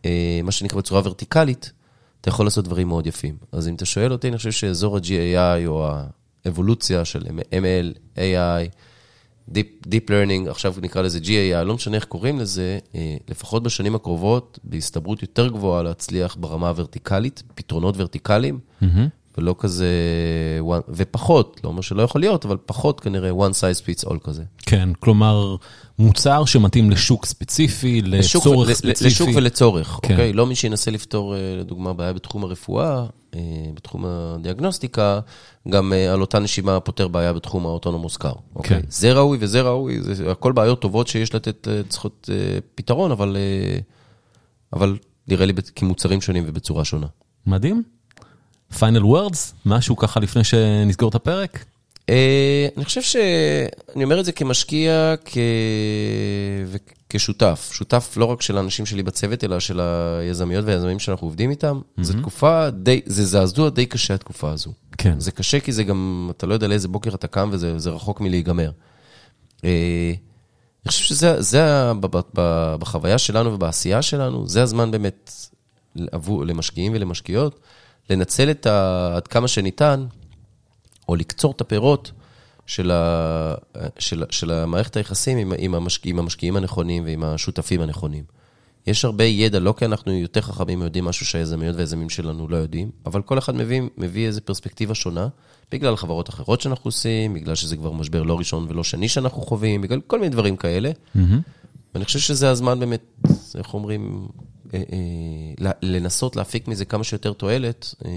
אה, 0.06 0.40
מה 0.44 0.52
שנקרא 0.52 0.78
בצורה 0.78 1.02
ורטיקלית, 1.04 1.72
אתה 2.22 2.30
יכול 2.30 2.46
לעשות 2.46 2.66
דברים 2.66 2.88
מאוד 2.88 3.08
יפים. 3.08 3.38
אז 3.52 3.68
אם 3.68 3.76
אתה 3.76 3.86
שואל 3.86 4.12
אותי, 4.12 4.28
אני 4.28 4.38
חושב 4.38 4.52
שאזור 4.52 4.98
ה-GAI 4.98 5.68
או 5.68 5.90
האבולוציה 6.46 7.06
של 7.06 7.24
ML, 7.52 8.16
AI, 8.16 8.76
Deep, 9.50 9.88
Deep 9.88 10.10
Learning, 10.10 10.50
עכשיו 10.50 10.74
נקרא 10.82 11.02
לזה 11.02 11.20
GAI, 11.20 11.64
לא 11.64 11.74
משנה 11.76 11.96
איך 11.96 12.06
קוראים 12.06 12.40
לזה, 12.40 12.80
אה, 12.96 13.16
לפחות 13.30 13.64
בשנים 13.64 13.96
הקרובות, 13.96 14.60
בהסתברות 14.64 15.22
יותר 15.22 15.48
גבוהה 15.48 15.84
להצליח 15.84 16.38
ברמה 16.40 16.70
הוורטיקלית, 16.70 17.44
פתרונות 17.56 17.96
ורטיקליים, 17.98 18.60
ולא 19.38 19.56
כזה, 19.60 19.88
ופחות, 20.90 21.62
לא 21.64 21.70
אומר 21.70 21.82
שלא 21.82 22.02
יכול 22.02 22.22
להיות, 22.22 22.46
אבל 22.46 22.58
פחות 22.66 23.00
כנראה 23.00 23.32
one 23.32 23.52
size 23.52 23.82
fits 24.06 24.10
all 24.10 24.18
כזה. 24.24 24.44
כן, 24.66 24.90
כלומר, 25.00 25.56
מוצר 26.00 26.46
שמתאים 26.46 26.92
לשוק 26.92 27.26
ספציפי, 27.26 28.02
לשוק- 28.02 28.42
לצורך 28.42 28.70
ל- 28.70 28.74
ספציפי. 28.74 29.06
לשוק 29.06 29.30
ולצורך, 29.36 30.00
כן. 30.02 30.14
אוקיי? 30.14 30.34
לא 30.34 30.46
מי 30.46 30.56
שינסה 30.56 30.92
לפתור, 30.92 31.36
אה, 31.36 31.56
לדוגמה, 31.60 31.94
בעיה 31.94 32.14
בתחום 32.14 32.44
הרפואה, 32.44 33.06
אה, 33.36 33.40
בתחום 33.74 34.06
הדיאגנוסטיקה, 34.08 35.20
גם 35.70 35.94
אה, 35.94 36.14
על 36.14 36.22
אותה 36.22 36.40
נשימה 36.40 36.80
פותר 36.80 37.08
בעיה 37.08 37.34
בתחום 37.34 37.66
האוטונומוס 37.66 38.18
קאר, 38.18 38.34
אוקיי? 38.56 38.82
כן. 38.82 38.88
זה 38.90 39.14
ראוי 39.14 39.38
וזה 39.42 39.62
ראוי, 39.62 40.02
זה 40.02 40.32
הכל 40.32 40.52
בעיות 40.52 40.80
טובות 40.82 41.08
שיש 41.08 41.36
לתת, 41.36 41.68
צריכות 41.90 42.30
פתרון, 42.76 43.12
אבל, 43.12 43.38
אבל 44.74 44.98
נראה 45.28 45.46
לי 45.46 45.54
כמוצרים 45.76 46.22
שונים 46.22 46.44
ובצורה 46.48 46.86
שונה. 46.86 47.08
מדהים. 47.48 47.84
final 48.74 49.06
words, 49.06 49.54
משהו 49.66 49.96
ככה 49.96 50.20
לפני 50.20 50.44
שנסגור 50.44 51.10
את 51.10 51.16
הפרק? 51.16 51.66
אה, 52.10 52.68
אני 52.78 52.86
חושב 52.86 53.02
ש... 53.02 53.16
אני 53.96 54.04
אומר 54.04 54.20
את 54.20 54.26
זה 54.26 54.32
כמשקיע 54.32 55.14
כ... 55.26 55.38
וכשותף. 56.68 57.70
שותף 57.74 58.14
לא 58.18 58.26
רק 58.26 58.42
של 58.42 58.58
האנשים 58.58 58.86
שלי 58.86 59.04
בצוות, 59.04 59.44
אלא 59.44 59.60
של 59.60 59.80
היזמיות 59.80 60.66
והיזמים 60.66 61.00
שאנחנו 61.00 61.28
עובדים 61.28 61.50
איתם. 61.50 61.80
זו 62.02 62.14
תקופה 62.14 62.70
די... 62.70 63.02
זה 63.06 63.26
זעזוע 63.26 63.70
די 63.70 63.86
קשה, 63.86 64.14
התקופה 64.14 64.52
הזו. 64.52 64.72
כן. 64.98 65.20
זה 65.20 65.32
קשה 65.32 65.60
כי 65.60 65.72
זה 65.72 65.84
גם... 65.84 66.32
אתה 66.38 66.48
לא 66.48 66.54
יודע 66.54 66.68
לאיזה 66.68 66.88
בוקר 66.88 67.16
אתה 67.16 67.28
קם 67.28 67.50
וזה 67.52 67.80
זה 67.80 67.90
רחוק 67.90 68.22
מלהיגמר. 68.22 68.72
אה, 69.64 70.14
אני 70.86 70.92
חושב 70.92 71.04
שזה 71.04 71.42
זה, 71.42 71.92
ב- 72.00 72.18
ב- 72.18 72.22
ב- 72.34 72.76
בחוויה 72.80 73.18
שלנו 73.18 73.54
ובעשייה 73.54 74.02
שלנו, 74.02 74.48
זה 74.48 74.64
הזמן 74.64 74.92
באמת 74.92 75.32
עבור, 76.12 76.46
למשקיעים 76.46 76.92
ולמשקיעות, 76.96 77.60
לנצל 78.10 78.52
את 78.52 78.66
ה... 78.66 79.14
עד 79.16 79.28
כמה 79.28 79.48
שניתן, 79.48 80.06
או 81.10 81.16
לקצור 81.16 81.52
את 81.52 81.62
הפירות 81.62 82.12
של, 82.66 82.92
ה, 82.92 83.56
של, 84.00 84.24
של 84.30 84.52
המערכת 84.52 84.98
היחסים 84.98 85.38
עם, 85.38 85.54
עם, 85.58 85.76
המשקיע, 85.76 86.10
עם 86.10 86.20
המשקיעים 86.20 86.58
הנכונים 86.58 87.06
ועם 87.06 87.24
השותפים 87.24 87.82
הנכונים. 87.82 88.24
יש 88.88 89.06
הרבה 89.06 89.24
ידע, 89.24 89.60
לא 89.60 89.74
כי 89.78 89.86
אנחנו 89.86 90.12
יותר 90.12 90.42
חכמים 90.42 90.82
ויודעים 90.82 91.06
משהו 91.06 91.26
שהיזמיות 91.26 91.76
והיזמים 91.76 92.10
שלנו 92.10 92.48
לא 92.48 92.58
יודעים, 92.58 92.92
אבל 93.06 93.22
כל 93.22 93.38
אחד 93.38 93.56
מביא, 93.56 93.82
מביא 93.98 94.28
איזו 94.28 94.42
פרספקטיבה 94.46 94.96
שונה, 94.96 95.28
בגלל 95.72 95.96
חברות 95.96 96.30
אחרות 96.30 96.62
שאנחנו 96.62 96.88
עושים, 96.88 97.34
בגלל 97.34 97.56
שזה 97.56 97.78
כבר 97.78 97.92
משבר 97.92 98.24
לא 98.24 98.38
ראשון 98.38 98.66
ולא 98.70 98.84
שני 98.84 99.10
שאנחנו 99.10 99.42
חווים, 99.42 99.82
בגלל 99.82 100.02
כל 100.08 100.20
מיני 100.20 100.30
דברים 100.30 100.58
כאלה. 100.58 100.92
ואני 101.94 102.06
חושב 102.06 102.20
שזה 102.20 102.50
הזמן 102.50 102.80
באמת, 102.80 103.04
איך 103.56 103.74
אומרים, 103.74 104.28
לנסות 105.82 106.36
להפיק 106.36 106.68
מזה 106.68 106.86
כמה 106.86 107.04
שיותר 107.04 107.34
תועלת. 107.34 107.96
אה, 108.06 108.12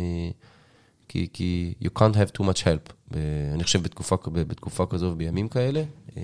כי, 1.08 1.28
כי 1.32 1.74
you 1.82 1.98
can't 1.98 2.14
have 2.14 2.38
too 2.38 2.42
much 2.42 2.62
help. 2.64 3.14
אני 3.54 3.64
חושב 3.64 3.82
בתקופה, 3.82 4.16
בתקופה 4.32 4.86
כזו 4.86 5.06
ובימים 5.06 5.48
כאלה. 5.48 5.82
אה, 6.16 6.22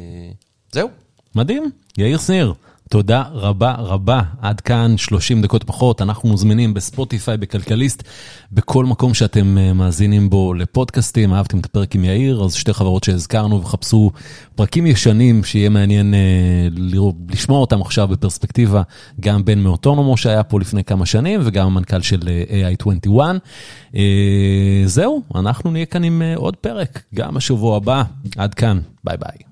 זהו. 0.72 0.88
מדהים, 1.34 1.70
יאיר 1.98 2.18
שניר, 2.18 2.54
תודה 2.92 3.22
רבה 3.32 3.74
רבה. 3.78 4.22
עד 4.40 4.60
כאן 4.60 4.96
30 4.96 5.42
דקות 5.42 5.64
פחות, 5.64 6.02
אנחנו 6.02 6.28
מוזמנים 6.28 6.74
בספוטיפיי, 6.74 7.36
בכלכליסט, 7.36 8.02
בכל 8.52 8.84
מקום 8.84 9.14
שאתם 9.14 9.58
אה, 9.58 9.72
מאזינים 9.72 10.30
בו 10.30 10.54
לפודקאסטים. 10.54 11.34
אהבתם 11.34 11.58
את 11.58 11.64
הפרק 11.66 11.94
עם 11.94 12.04
יאיר, 12.04 12.44
אז 12.44 12.54
שתי 12.54 12.72
חברות 12.72 13.04
שהזכרנו 13.04 13.62
וחפשו 13.62 14.10
פרקים 14.54 14.86
ישנים 14.86 15.44
שיהיה 15.44 15.68
מעניין 15.68 16.14
אה, 16.14 16.20
לראות, 16.70 17.14
לשמוע 17.28 17.58
אותם 17.60 17.80
עכשיו 17.80 18.08
בפרספקטיבה, 18.08 18.82
גם 19.20 19.44
בן 19.44 19.58
מאוטונומו 19.58 20.16
שהיה 20.16 20.42
פה 20.42 20.60
לפני 20.60 20.84
כמה 20.84 21.06
שנים 21.06 21.40
וגם 21.44 21.66
המנכ"ל 21.66 22.00
של 22.00 22.28
אה, 22.28 22.70
AI21. 22.70 23.18
אה, 23.96 24.82
זהו, 24.84 25.22
אנחנו 25.34 25.70
נהיה 25.70 25.86
כאן 25.86 26.04
עם 26.04 26.22
אה, 26.22 26.36
עוד 26.36 26.56
פרק, 26.56 27.02
גם 27.14 27.36
השבוע 27.36 27.76
הבא. 27.76 28.02
עד 28.36 28.54
כאן, 28.54 28.80
ביי 29.04 29.16
ביי. 29.16 29.51